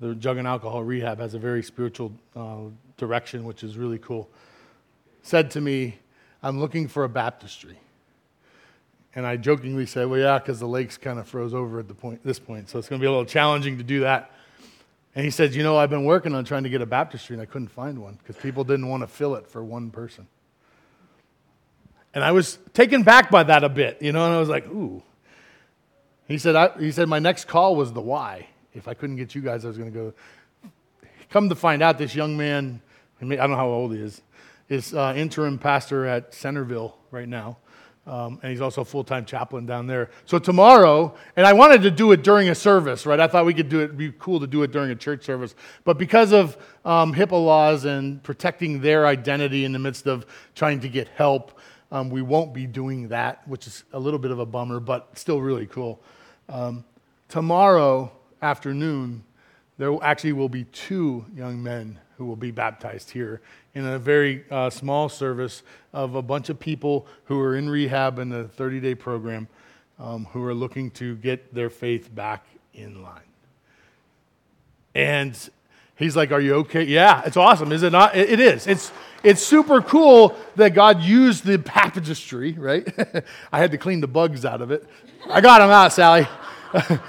the 0.00 0.16
drug 0.16 0.38
and 0.38 0.48
alcohol 0.48 0.82
rehab 0.82 1.20
has 1.20 1.34
a 1.34 1.38
very 1.38 1.62
spiritual 1.62 2.12
uh, 2.34 2.56
direction, 2.96 3.44
which 3.44 3.62
is 3.62 3.78
really 3.78 3.98
cool, 3.98 4.28
said 5.22 5.48
to 5.52 5.60
me, 5.60 5.96
I'm 6.42 6.58
looking 6.58 6.88
for 6.88 7.04
a 7.04 7.08
baptistry. 7.08 7.78
And 9.14 9.26
I 9.26 9.36
jokingly 9.36 9.86
said, 9.86 10.08
Well, 10.08 10.20
yeah, 10.20 10.38
because 10.38 10.58
the 10.58 10.68
lake's 10.68 10.96
kind 10.96 11.18
of 11.18 11.28
froze 11.28 11.54
over 11.54 11.78
at 11.78 11.88
the 11.88 11.94
point, 11.94 12.24
this 12.24 12.38
point, 12.38 12.68
so 12.68 12.78
it's 12.78 12.88
going 12.88 13.00
to 13.00 13.02
be 13.02 13.06
a 13.06 13.10
little 13.10 13.26
challenging 13.26 13.78
to 13.78 13.84
do 13.84 14.00
that. 14.00 14.30
And 15.14 15.24
he 15.24 15.30
said, 15.30 15.54
You 15.54 15.62
know, 15.62 15.76
I've 15.76 15.90
been 15.90 16.04
working 16.04 16.34
on 16.34 16.44
trying 16.44 16.62
to 16.62 16.70
get 16.70 16.80
a 16.80 16.86
baptistry, 16.86 17.34
and 17.34 17.42
I 17.42 17.46
couldn't 17.46 17.68
find 17.68 17.98
one 17.98 18.18
because 18.22 18.36
people 18.40 18.64
didn't 18.64 18.88
want 18.88 19.02
to 19.02 19.06
fill 19.06 19.34
it 19.34 19.46
for 19.46 19.62
one 19.62 19.90
person. 19.90 20.26
And 22.14 22.22
I 22.22 22.32
was 22.32 22.58
taken 22.74 23.02
back 23.02 23.30
by 23.30 23.42
that 23.44 23.64
a 23.64 23.68
bit, 23.68 24.00
you 24.02 24.12
know, 24.12 24.24
and 24.24 24.34
I 24.34 24.40
was 24.40 24.48
like, 24.48 24.66
Ooh. 24.68 25.02
He 26.28 26.38
said, 26.38 26.56
I, 26.56 26.70
he 26.78 26.92
said, 26.92 27.08
My 27.08 27.18
next 27.18 27.46
call 27.46 27.76
was 27.76 27.92
the 27.92 28.00
Y 28.00 28.46
if 28.74 28.88
I 28.88 28.94
couldn't 28.94 29.16
get 29.16 29.34
you 29.34 29.42
guys, 29.42 29.64
I 29.64 29.68
was 29.68 29.78
going 29.78 29.92
to 29.92 29.98
go. 29.98 30.14
Come 31.30 31.48
to 31.48 31.54
find 31.54 31.82
out, 31.82 31.98
this 31.98 32.14
young 32.14 32.36
man, 32.36 32.80
I 33.20 33.24
don't 33.24 33.50
know 33.50 33.56
how 33.56 33.68
old 33.68 33.94
he 33.94 34.00
is, 34.00 34.22
is 34.68 34.94
uh, 34.94 35.14
interim 35.16 35.58
pastor 35.58 36.06
at 36.06 36.34
Centerville 36.34 36.96
right 37.10 37.28
now. 37.28 37.58
Um, 38.04 38.40
and 38.42 38.50
he's 38.50 38.60
also 38.60 38.80
a 38.80 38.84
full 38.84 39.04
time 39.04 39.24
chaplain 39.24 39.64
down 39.64 39.86
there. 39.86 40.10
So 40.26 40.40
tomorrow, 40.40 41.14
and 41.36 41.46
I 41.46 41.52
wanted 41.52 41.82
to 41.82 41.90
do 41.90 42.10
it 42.10 42.24
during 42.24 42.48
a 42.48 42.54
service, 42.54 43.06
right? 43.06 43.20
I 43.20 43.28
thought 43.28 43.46
we 43.46 43.54
could 43.54 43.68
do 43.68 43.80
it, 43.80 43.96
be 43.96 44.12
cool 44.18 44.40
to 44.40 44.46
do 44.46 44.64
it 44.64 44.72
during 44.72 44.90
a 44.90 44.96
church 44.96 45.24
service. 45.24 45.54
But 45.84 45.98
because 45.98 46.32
of 46.32 46.56
um, 46.84 47.14
HIPAA 47.14 47.44
laws 47.44 47.84
and 47.84 48.20
protecting 48.22 48.80
their 48.80 49.06
identity 49.06 49.64
in 49.64 49.70
the 49.70 49.78
midst 49.78 50.08
of 50.08 50.26
trying 50.56 50.80
to 50.80 50.88
get 50.88 51.08
help, 51.08 51.60
um, 51.92 52.10
we 52.10 52.22
won't 52.22 52.52
be 52.52 52.66
doing 52.66 53.08
that, 53.08 53.46
which 53.46 53.68
is 53.68 53.84
a 53.92 54.00
little 54.00 54.18
bit 54.18 54.32
of 54.32 54.40
a 54.40 54.46
bummer, 54.46 54.80
but 54.80 55.16
still 55.16 55.40
really 55.40 55.66
cool. 55.66 56.00
Um, 56.48 56.84
tomorrow, 57.28 58.10
afternoon, 58.40 59.22
there 59.78 59.96
actually 60.02 60.32
will 60.32 60.48
be 60.48 60.64
two 60.64 61.24
young 61.36 61.62
men 61.62 62.00
who 62.22 62.28
will 62.28 62.36
be 62.36 62.52
baptized 62.52 63.10
here 63.10 63.40
in 63.74 63.84
a 63.84 63.98
very 63.98 64.44
uh, 64.48 64.70
small 64.70 65.08
service 65.08 65.64
of 65.92 66.14
a 66.14 66.22
bunch 66.22 66.48
of 66.50 66.60
people 66.60 67.04
who 67.24 67.40
are 67.40 67.56
in 67.56 67.68
rehab 67.68 68.20
in 68.20 68.28
the 68.28 68.44
30 68.44 68.78
day 68.78 68.94
program 68.94 69.48
um, 69.98 70.24
who 70.26 70.44
are 70.44 70.54
looking 70.54 70.88
to 70.88 71.16
get 71.16 71.52
their 71.52 71.68
faith 71.68 72.14
back 72.14 72.46
in 72.74 73.02
line. 73.02 73.22
And 74.94 75.36
he's 75.96 76.14
like, 76.14 76.30
Are 76.30 76.40
you 76.40 76.54
okay? 76.58 76.84
Yeah, 76.84 77.22
it's 77.26 77.36
awesome, 77.36 77.72
is 77.72 77.82
it 77.82 77.90
not? 77.90 78.14
it, 78.14 78.30
it 78.30 78.38
is. 78.38 78.68
It's, 78.68 78.92
it's 79.24 79.42
super 79.42 79.82
cool 79.82 80.36
that 80.54 80.74
God 80.74 81.02
used 81.02 81.44
the 81.44 81.58
baptistry, 81.58 82.52
right? 82.52 82.86
I 83.52 83.58
had 83.58 83.72
to 83.72 83.78
clean 83.78 84.00
the 84.00 84.06
bugs 84.06 84.44
out 84.44 84.62
of 84.62 84.70
it. 84.70 84.88
I 85.28 85.40
got 85.40 85.58
them 85.58 85.70
out, 85.70 85.92
Sally. 85.92 86.28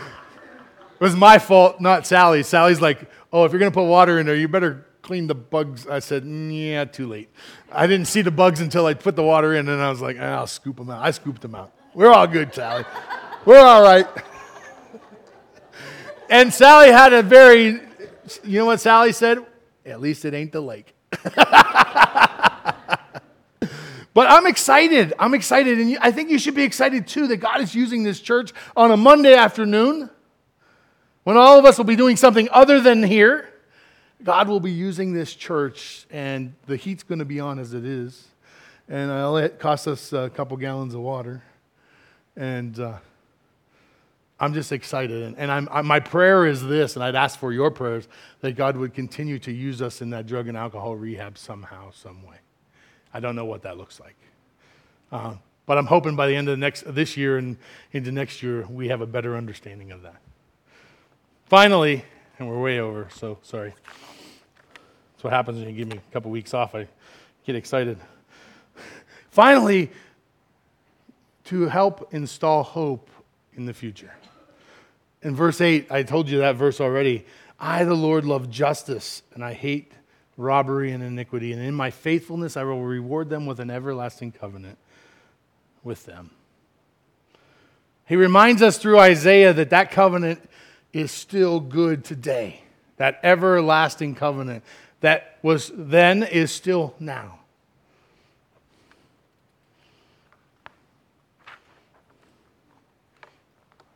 It 1.04 1.08
was 1.08 1.16
my 1.18 1.38
fault, 1.38 1.82
not 1.82 2.08
Sally's. 2.08 2.48
Sally's 2.48 2.80
like, 2.80 3.10
oh, 3.34 3.44
if 3.44 3.52
you're 3.52 3.60
going 3.60 3.70
to 3.70 3.76
put 3.76 3.84
water 3.84 4.20
in 4.20 4.26
there, 4.26 4.38
you 4.38 4.48
better 4.48 4.86
clean 5.04 5.28
the 5.28 5.36
bugs. 5.36 5.86
I 5.86 6.00
said, 6.00 6.26
yeah, 6.26 6.86
too 6.86 7.08
late. 7.08 7.30
I 7.72 7.86
didn't 7.86 8.08
see 8.08 8.24
the 8.24 8.32
bugs 8.32 8.60
until 8.60 8.88
I 8.88 8.96
put 8.96 9.16
the 9.16 9.24
water 9.24 9.54
in, 9.54 9.70
and 9.70 9.80
I 9.80 9.90
was 9.92 10.02
like, 10.02 10.18
ah, 10.20 10.40
I'll 10.40 10.48
scoop 10.48 10.78
them 10.78 10.90
out. 10.90 11.04
I 11.04 11.12
scooped 11.12 11.42
them 11.42 11.54
out. 11.54 11.72
We're 11.94 12.12
all 12.12 12.26
good, 12.26 12.56
Sally. 12.56 12.86
We're 13.46 13.60
all 13.60 13.84
right. 13.84 14.08
and 16.30 16.52
Sally 16.52 16.92
had 16.92 17.14
a 17.14 17.22
very, 17.22 17.80
you 18.44 18.60
know 18.60 18.66
what 18.66 18.80
Sally 18.80 19.12
said? 19.12 19.46
At 19.86 20.02
least 20.02 20.26
it 20.26 20.34
ain't 20.34 20.52
the 20.52 20.62
lake. 20.62 20.96
But 24.14 24.30
I'm 24.30 24.46
excited. 24.46 25.14
I'm 25.18 25.34
excited. 25.34 25.80
And 25.80 25.98
I 26.00 26.12
think 26.12 26.30
you 26.30 26.38
should 26.38 26.54
be 26.56 26.64
excited 26.64 27.08
too 27.08 27.28
that 27.28 27.38
God 27.38 27.62
is 27.62 27.74
using 27.74 28.04
this 28.04 28.20
church 28.20 28.54
on 28.76 28.92
a 28.92 28.98
Monday 28.98 29.34
afternoon 29.34 30.10
when 31.24 31.38
all 31.38 31.58
of 31.58 31.66
us 31.66 31.78
will 31.78 31.86
be 31.86 31.96
doing 31.96 32.16
something 32.16 32.48
other 32.52 32.80
than 32.80 33.02
here, 33.02 33.50
God 34.24 34.48
will 34.48 34.60
be 34.60 34.72
using 34.72 35.14
this 35.14 35.36
church, 35.36 36.06
and 36.10 36.54
the 36.66 36.78
heat's 36.78 37.04
going 37.04 37.20
to 37.20 37.26
be 37.26 37.40
on 37.40 37.60
as 37.60 37.74
it 37.74 37.84
is. 37.84 38.28
And 38.88 39.12
it'll 39.12 39.38
it 39.38 39.60
cost 39.60 39.88
us 39.88 40.14
a 40.14 40.30
couple 40.30 40.56
gallons 40.58 40.94
of 40.94 41.02
water. 41.02 41.44
And 42.36 42.80
uh, 42.80 42.98
I'm 44.40 44.54
just 44.54 44.72
excited. 44.72 45.24
And, 45.24 45.38
and 45.38 45.52
I'm, 45.52 45.70
I, 45.72 45.82
my 45.82 46.00
prayer 46.00 46.46
is 46.46 46.64
this, 46.64 46.96
and 46.96 47.04
I'd 47.04 47.16
ask 47.16 47.38
for 47.38 47.52
your 47.52 47.72
prayers, 47.72 48.08
that 48.42 48.54
God 48.54 48.78
would 48.78 48.94
continue 48.94 49.40
to 49.40 49.52
use 49.52 49.82
us 49.82 50.02
in 50.02 50.10
that 50.12 50.26
drug 50.26 50.48
and 50.48 50.58
alcohol 50.58 50.96
rehab 50.96 51.38
somehow, 51.38 51.92
some 51.92 52.24
way. 52.24 52.38
I 53.14 53.20
don't 53.20 53.36
know 53.36 53.46
what 53.46 53.62
that 53.64 53.78
looks 53.78 54.00
like. 54.00 54.16
Uh, 55.12 55.36
but 55.66 55.78
I'm 55.78 55.86
hoping 55.86 56.16
by 56.16 56.28
the 56.28 56.36
end 56.36 56.50
of 56.50 56.54
the 56.54 56.60
next, 56.60 56.84
this 56.88 57.16
year 57.16 57.38
and 57.38 57.58
into 57.92 58.12
next 58.12 58.42
year, 58.42 58.66
we 58.70 58.88
have 58.88 59.02
a 59.02 59.08
better 59.08 59.36
understanding 59.36 59.92
of 59.92 60.02
that. 60.02 60.22
Finally, 61.46 62.04
and 62.40 62.50
we're 62.50 62.60
way 62.60 62.80
over, 62.80 63.08
so 63.14 63.38
sorry. 63.44 63.74
That's 65.24 65.32
what 65.32 65.38
happens 65.38 65.60
when 65.60 65.70
you 65.70 65.74
give 65.74 65.88
me 65.88 65.96
a 65.96 66.12
couple 66.12 66.32
weeks 66.32 66.54
off. 66.54 66.76
I 66.76 66.86
get 67.46 67.56
excited. 67.56 67.98
Finally, 69.30 69.90
to 71.46 71.70
help 71.70 72.14
install 72.14 72.62
hope 72.62 73.10
in 73.54 73.66
the 73.66 73.74
future. 73.74 74.12
In 75.22 75.34
verse 75.34 75.62
8, 75.62 75.90
I 75.90 76.04
told 76.04 76.28
you 76.28 76.40
that 76.40 76.58
verse 76.58 76.82
already. 76.82 77.26
I, 77.58 77.86
the 77.86 77.94
Lord, 77.94 78.26
love 78.26 78.50
justice, 78.50 79.24
and 79.34 79.46
I 79.46 79.54
hate 79.54 79.94
robbery 80.36 80.92
and 80.92 81.02
iniquity. 81.02 81.54
And 81.54 81.62
in 81.62 81.74
my 81.74 81.90
faithfulness, 81.90 82.58
I 82.58 82.66
will 82.66 82.84
reward 82.84 83.30
them 83.30 83.46
with 83.46 83.62
an 83.62 83.70
everlasting 83.70 84.34
covenant 84.34 84.78
with 85.86 86.06
them. 86.06 86.32
He 88.08 88.18
reminds 88.18 88.62
us 88.62 88.78
through 88.78 89.00
Isaiah 89.00 89.54
that 89.54 89.70
that 89.70 89.90
covenant 89.90 90.42
is 90.92 91.14
still 91.14 91.62
good 91.62 92.04
today. 92.04 92.60
That 92.98 93.22
everlasting 93.24 94.16
covenant 94.16 94.64
that 95.04 95.38
was 95.42 95.70
then 95.76 96.24
is 96.24 96.50
still 96.50 96.96
now. 96.98 97.40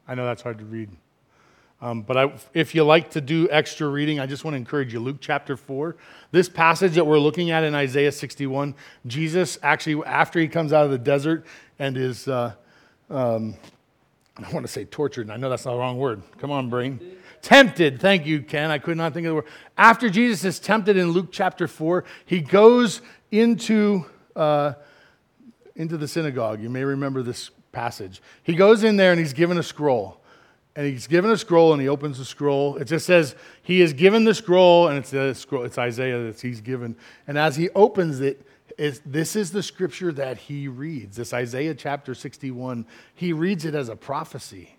I 0.05 0.15
know 0.15 0.25
that's 0.25 0.41
hard 0.41 0.59
to 0.59 0.65
read. 0.65 0.89
Um, 1.81 2.01
but 2.01 2.17
I, 2.17 2.33
if 2.53 2.75
you 2.75 2.83
like 2.83 3.11
to 3.11 3.21
do 3.21 3.47
extra 3.49 3.87
reading, 3.87 4.19
I 4.19 4.25
just 4.25 4.43
want 4.43 4.55
to 4.55 4.57
encourage 4.57 4.91
you. 4.91 4.99
Luke 4.99 5.17
chapter 5.21 5.55
4. 5.55 5.95
This 6.31 6.49
passage 6.49 6.95
that 6.95 7.07
we're 7.07 7.19
looking 7.19 7.51
at 7.51 7.63
in 7.63 7.73
Isaiah 7.73 8.11
61, 8.11 8.75
Jesus 9.05 9.57
actually, 9.63 10.03
after 10.05 10.41
he 10.41 10.49
comes 10.49 10.73
out 10.73 10.83
of 10.83 10.91
the 10.91 10.97
desert 10.97 11.45
and 11.79 11.95
is, 11.95 12.27
uh, 12.27 12.51
um, 13.09 13.55
I 14.35 14.51
want 14.51 14.65
to 14.65 14.71
say 14.71 14.83
tortured, 14.83 15.21
and 15.21 15.31
I 15.31 15.37
know 15.37 15.49
that's 15.49 15.63
not 15.63 15.71
the 15.71 15.77
wrong 15.77 15.97
word. 15.97 16.21
Come 16.37 16.51
on, 16.51 16.69
brain. 16.69 16.99
Tempted. 17.47 18.01
Thank 18.01 18.25
you, 18.25 18.41
Ken. 18.41 18.71
I 18.71 18.77
could 18.77 18.97
not 18.97 19.13
think 19.13 19.25
of 19.25 19.29
the 19.29 19.35
word. 19.35 19.45
After 19.77 20.09
Jesus 20.09 20.43
is 20.43 20.59
tempted 20.59 20.97
in 20.97 21.11
Luke 21.11 21.29
chapter 21.31 21.65
4, 21.65 22.03
he 22.25 22.41
goes 22.41 23.01
into, 23.31 24.03
uh, 24.35 24.73
into 25.73 25.95
the 25.95 26.09
synagogue. 26.09 26.61
You 26.61 26.69
may 26.69 26.83
remember 26.83 27.23
this 27.23 27.49
passage. 27.71 28.21
He 28.43 28.53
goes 28.53 28.83
in 28.83 28.97
there 28.97 29.11
and 29.13 29.19
he's 29.19 29.31
given 29.31 29.57
a 29.57 29.63
scroll 29.63 30.19
and 30.75 30.85
he's 30.85 31.07
given 31.07 31.31
a 31.31 31.37
scroll 31.37 31.71
and 31.71 31.81
he 31.81 31.87
opens 31.87 32.17
the 32.17 32.25
scroll. 32.25 32.75
It 32.75 32.83
just 32.83 33.05
says 33.05 33.33
he 33.63 33.81
is 33.81 33.93
given 33.93 34.25
the 34.25 34.35
scroll, 34.35 34.89
and 34.89 34.97
it's 34.97 35.13
a 35.13 35.33
scroll, 35.33 35.63
it's 35.63 35.77
Isaiah 35.77 36.23
that 36.23 36.41
he's 36.41 36.59
given. 36.59 36.97
And 37.27 37.37
as 37.37 37.55
he 37.55 37.69
opens 37.69 38.19
it, 38.19 38.45
this 38.77 39.37
is 39.37 39.53
the 39.53 39.63
scripture 39.63 40.11
that 40.11 40.37
he 40.37 40.67
reads. 40.67 41.15
This 41.15 41.33
Isaiah 41.33 41.75
chapter 41.75 42.13
61. 42.13 42.85
He 43.15 43.31
reads 43.31 43.63
it 43.63 43.73
as 43.73 43.87
a 43.87 43.95
prophecy. 43.95 44.76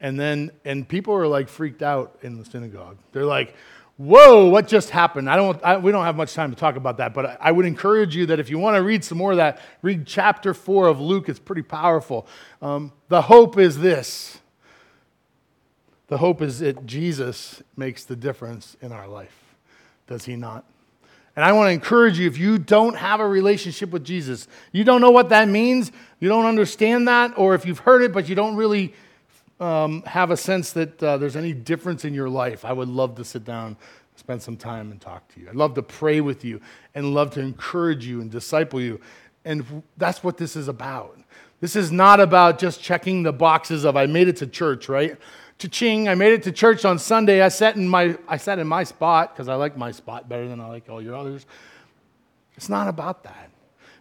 And 0.00 0.18
then 0.18 0.52
and 0.64 0.88
people 0.88 1.14
are 1.14 1.26
like 1.26 1.48
freaked 1.48 1.82
out 1.82 2.18
in 2.22 2.38
the 2.38 2.44
synagogue. 2.44 2.98
They're 3.12 3.24
like, 3.24 3.54
whoa, 3.98 4.46
what 4.48 4.68
just 4.68 4.90
happened? 4.90 5.28
I 5.28 5.36
don't, 5.36 5.62
I, 5.62 5.76
we 5.76 5.92
don't 5.92 6.04
have 6.04 6.16
much 6.16 6.32
time 6.32 6.50
to 6.50 6.56
talk 6.56 6.76
about 6.76 6.98
that, 6.98 7.12
but 7.12 7.26
I, 7.26 7.36
I, 7.40 7.52
would 7.52 7.66
encourage 7.66 8.14
you 8.14 8.26
that 8.26 8.38
if 8.38 8.48
you 8.48 8.58
want 8.58 8.76
to 8.76 8.82
read 8.82 9.02
some 9.02 9.18
more 9.18 9.32
of 9.32 9.38
that, 9.38 9.60
read 9.82 10.06
chapter 10.06 10.54
4 10.54 10.86
of 10.86 11.00
Luke. 11.00 11.28
It's 11.28 11.40
pretty 11.40 11.62
powerful. 11.62 12.26
Um, 12.62 12.92
the 13.08 13.22
hope 13.22 13.58
is 13.58 13.78
this 13.78 14.38
the 16.06 16.16
hope 16.16 16.40
is 16.40 16.60
that 16.60 16.86
Jesus 16.86 17.62
makes 17.76 18.04
the 18.04 18.16
difference 18.16 18.78
in 18.80 18.92
our 18.92 19.06
life. 19.06 19.54
Does 20.06 20.24
he 20.24 20.36
not? 20.36 20.64
And 21.36 21.44
I 21.44 21.52
want 21.52 21.68
to 21.68 21.72
encourage 21.72 22.18
you 22.18 22.26
if 22.26 22.38
you 22.38 22.58
don't 22.58 22.96
have 22.96 23.20
a 23.20 23.28
relationship 23.28 23.90
with 23.90 24.04
Jesus, 24.04 24.48
you 24.72 24.84
don't 24.84 25.02
know 25.02 25.10
what 25.10 25.28
that 25.28 25.48
means, 25.48 25.92
you 26.18 26.30
don't 26.30 26.46
understand 26.46 27.06
that, 27.08 27.36
or 27.36 27.54
if 27.54 27.66
you've 27.66 27.80
heard 27.80 28.02
it 28.02 28.12
but 28.12 28.26
you 28.26 28.34
don't 28.34 28.56
really 28.56 28.94
um, 29.60 30.02
have 30.02 30.30
a 30.30 30.36
sense 30.36 30.72
that 30.72 31.02
uh, 31.02 31.16
there's 31.16 31.36
any 31.36 31.52
difference 31.52 32.04
in 32.04 32.14
your 32.14 32.28
life, 32.28 32.64
I 32.64 32.72
would 32.72 32.88
love 32.88 33.16
to 33.16 33.24
sit 33.24 33.44
down, 33.44 33.76
spend 34.16 34.42
some 34.42 34.56
time, 34.56 34.90
and 34.90 35.00
talk 35.00 35.26
to 35.34 35.40
you. 35.40 35.48
I'd 35.48 35.56
love 35.56 35.74
to 35.74 35.82
pray 35.82 36.20
with 36.20 36.44
you 36.44 36.60
and 36.94 37.14
love 37.14 37.30
to 37.32 37.40
encourage 37.40 38.06
you 38.06 38.20
and 38.20 38.30
disciple 38.30 38.80
you. 38.80 39.00
And 39.44 39.82
that's 39.96 40.22
what 40.22 40.36
this 40.36 40.56
is 40.56 40.68
about. 40.68 41.18
This 41.60 41.74
is 41.74 41.90
not 41.90 42.20
about 42.20 42.58
just 42.58 42.80
checking 42.80 43.22
the 43.24 43.32
boxes 43.32 43.84
of 43.84 43.96
I 43.96 44.06
made 44.06 44.28
it 44.28 44.36
to 44.36 44.46
church, 44.46 44.88
right? 44.88 45.16
Cha-ching, 45.58 46.08
I 46.08 46.14
made 46.14 46.32
it 46.32 46.44
to 46.44 46.52
church 46.52 46.84
on 46.84 47.00
Sunday. 47.00 47.42
I 47.42 47.48
sat 47.48 47.74
in 47.74 47.88
my, 47.88 48.16
I 48.28 48.36
sat 48.36 48.60
in 48.60 48.68
my 48.68 48.84
spot 48.84 49.34
because 49.34 49.48
I 49.48 49.56
like 49.56 49.76
my 49.76 49.90
spot 49.90 50.28
better 50.28 50.46
than 50.46 50.60
I 50.60 50.68
like 50.68 50.88
all 50.88 51.02
your 51.02 51.16
others. 51.16 51.46
It's 52.56 52.68
not 52.68 52.86
about 52.86 53.24
that. 53.24 53.50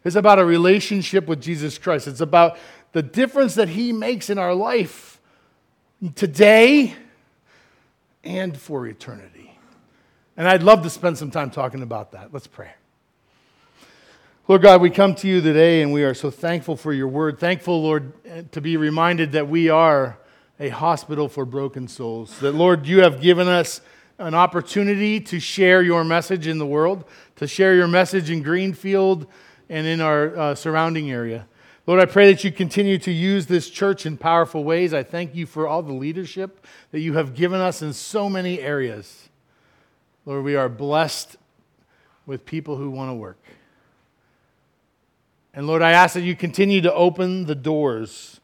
It's 0.03 0.15
about 0.15 0.37
a 0.37 0.45
relationship 0.45 1.27
with 1.27 1.41
Jesus 1.41 1.79
Christ. 1.79 2.07
It's 2.07 2.21
about 2.21 2.57
the 2.91 3.01
difference 3.01 3.55
that 3.55 3.69
he 3.69 3.91
makes 3.91 4.29
in 4.29 4.37
our 4.37 4.53
life 4.53 5.16
today 6.15 6.95
and 8.23 8.57
for 8.57 8.85
eternity. 8.87 9.57
And 10.35 10.47
I'd 10.47 10.63
love 10.63 10.83
to 10.83 10.89
spend 10.89 11.17
some 11.17 11.31
time 11.31 11.49
talking 11.49 11.81
about 11.81 12.11
that. 12.11 12.31
Let's 12.31 12.47
pray. 12.47 12.71
Lord 14.47 14.61
God, 14.61 14.81
we 14.81 14.89
come 14.89 15.15
to 15.15 15.27
you 15.27 15.41
today 15.41 15.81
and 15.81 15.91
we 15.91 16.03
are 16.03 16.13
so 16.13 16.29
thankful 16.31 16.77
for 16.77 16.93
your 16.93 17.07
word. 17.07 17.39
Thankful, 17.39 17.81
Lord, 17.81 18.13
to 18.51 18.61
be 18.61 18.77
reminded 18.77 19.33
that 19.33 19.49
we 19.49 19.69
are 19.69 20.17
a 20.59 20.69
hospital 20.69 21.27
for 21.27 21.45
broken 21.45 21.87
souls. 21.87 22.39
That, 22.39 22.53
Lord, 22.53 22.87
you 22.87 23.01
have 23.01 23.19
given 23.19 23.47
us 23.47 23.81
an 24.19 24.33
opportunity 24.33 25.19
to 25.19 25.39
share 25.39 25.81
your 25.81 26.03
message 26.03 26.47
in 26.47 26.59
the 26.59 26.65
world, 26.65 27.03
to 27.35 27.47
share 27.47 27.75
your 27.75 27.87
message 27.87 28.29
in 28.29 28.41
Greenfield 28.41 29.27
and 29.69 29.85
in 29.85 29.99
our 30.01 30.37
uh, 30.37 30.55
surrounding 30.55 31.11
area. 31.11 31.47
Lord, 31.87 32.01
I 32.01 32.05
pray 32.05 32.33
that 32.33 32.43
you 32.43 32.51
continue 32.51 32.97
to 32.97 33.11
use 33.13 33.45
this 33.45 33.69
church 33.69 34.05
in 34.05 34.17
powerful 34.17 34.65
ways. 34.65 34.93
I 34.93 35.03
thank 35.03 35.33
you 35.33 35.45
for 35.45 35.69
all 35.69 35.81
the 35.81 35.93
leadership 35.93 36.67
that 36.91 36.99
you 36.99 37.13
have 37.13 37.33
given 37.33 37.61
us 37.61 37.81
in 37.81 37.93
so 37.93 38.29
many 38.29 38.59
areas. 38.59 39.29
Lord, 40.25 40.43
we 40.43 40.57
are 40.57 40.67
blessed 40.67 41.37
with 42.25 42.45
people 42.45 42.75
who 42.75 42.91
want 42.91 43.09
to 43.09 43.13
work. 43.13 43.41
And 45.53 45.65
Lord, 45.65 45.81
I 45.81 45.91
ask 45.91 46.13
that 46.15 46.23
you 46.23 46.35
continue 46.35 46.81
to 46.81 46.93
open 46.93 47.45
the 47.45 47.55
doors 47.55 48.41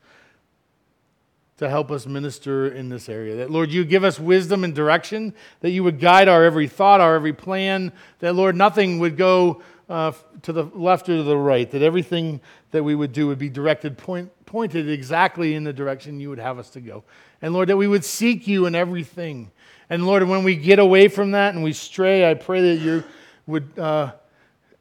to 1.58 1.70
help 1.70 1.92
us 1.92 2.06
minister 2.06 2.68
in 2.68 2.88
this 2.88 3.10
area. 3.10 3.36
That, 3.36 3.52
Lord, 3.52 3.72
you 3.72 3.84
give 3.84 4.06
us 4.06 4.22
wisdom 4.22 4.64
and 4.64 4.74
direction, 4.74 5.34
that 5.60 5.72
you 5.72 5.84
would 5.84 6.00
guide 6.00 6.30
our 6.30 6.46
every 6.46 6.70
thought, 6.70 7.02
our 7.02 7.16
every 7.16 7.34
plan, 7.34 7.92
that, 8.20 8.36
Lord, 8.36 8.56
nothing 8.56 9.00
would 9.00 9.18
go 9.18 9.62
uh, 9.90 10.12
to 10.42 10.54
the 10.54 10.64
left 10.64 11.10
or 11.10 11.18
to 11.18 11.24
the 11.24 11.38
right, 11.38 11.70
that 11.72 11.82
everything 11.82 12.42
that 12.72 12.84
we 12.84 12.96
would 12.96 13.12
do 13.14 13.28
would 13.28 13.40
be 13.40 13.50
directed, 13.50 13.98
point, 13.98 14.32
pointed 14.46 14.90
exactly 14.90 15.56
in 15.56 15.64
the 15.64 15.74
direction 15.74 16.20
you 16.20 16.30
would 16.30 16.40
have 16.40 16.58
us 16.58 16.70
to 16.72 16.82
go. 16.82 17.04
And, 17.42 17.54
Lord, 17.54 17.70
that 17.70 17.78
we 17.78 17.88
would 17.88 18.06
seek 18.06 18.48
you 18.48 18.66
in 18.66 18.76
everything. 18.76 19.52
And, 19.90 20.06
Lord, 20.06 20.24
when 20.28 20.44
we 20.44 20.56
get 20.56 20.80
away 20.80 21.08
from 21.08 21.32
that 21.32 21.54
and 21.54 21.64
we 21.64 21.74
stray, 21.74 22.30
I 22.30 22.34
pray 22.34 22.76
that 22.76 22.84
you 22.84 23.04
would, 23.46 23.78
uh, 23.78 24.14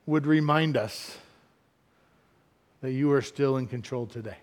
would 0.06 0.26
remind 0.26 0.76
us 0.76 1.18
that 2.80 2.92
you 2.92 3.12
are 3.12 3.22
still 3.22 3.56
in 3.56 3.66
control 3.66 4.06
today. 4.06 4.36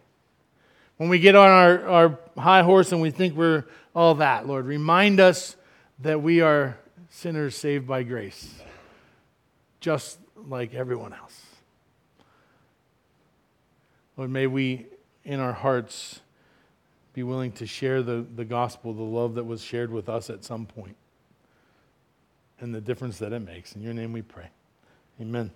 When 0.97 1.09
we 1.09 1.19
get 1.19 1.35
on 1.35 1.47
our, 1.47 1.87
our 1.87 2.19
high 2.37 2.63
horse 2.63 2.91
and 2.91 3.01
we 3.01 3.11
think 3.11 3.35
we're 3.35 3.65
all 3.95 4.15
that, 4.15 4.47
Lord, 4.47 4.65
remind 4.65 5.19
us 5.19 5.55
that 5.99 6.21
we 6.21 6.41
are 6.41 6.77
sinners 7.09 7.55
saved 7.55 7.87
by 7.87 8.03
grace, 8.03 8.53
just 9.79 10.19
like 10.47 10.73
everyone 10.73 11.13
else. 11.13 11.41
Lord, 14.17 14.31
may 14.31 14.47
we 14.47 14.87
in 15.23 15.39
our 15.39 15.53
hearts 15.53 16.21
be 17.13 17.23
willing 17.23 17.51
to 17.53 17.65
share 17.65 18.03
the, 18.03 18.25
the 18.35 18.45
gospel, 18.45 18.93
the 18.93 19.01
love 19.01 19.35
that 19.35 19.45
was 19.45 19.61
shared 19.63 19.91
with 19.91 20.09
us 20.09 20.29
at 20.29 20.43
some 20.43 20.65
point, 20.65 20.95
and 22.59 22.73
the 22.73 22.81
difference 22.81 23.17
that 23.19 23.33
it 23.33 23.39
makes. 23.39 23.75
In 23.75 23.81
your 23.81 23.93
name 23.93 24.13
we 24.13 24.21
pray. 24.21 24.49
Amen. 25.21 25.51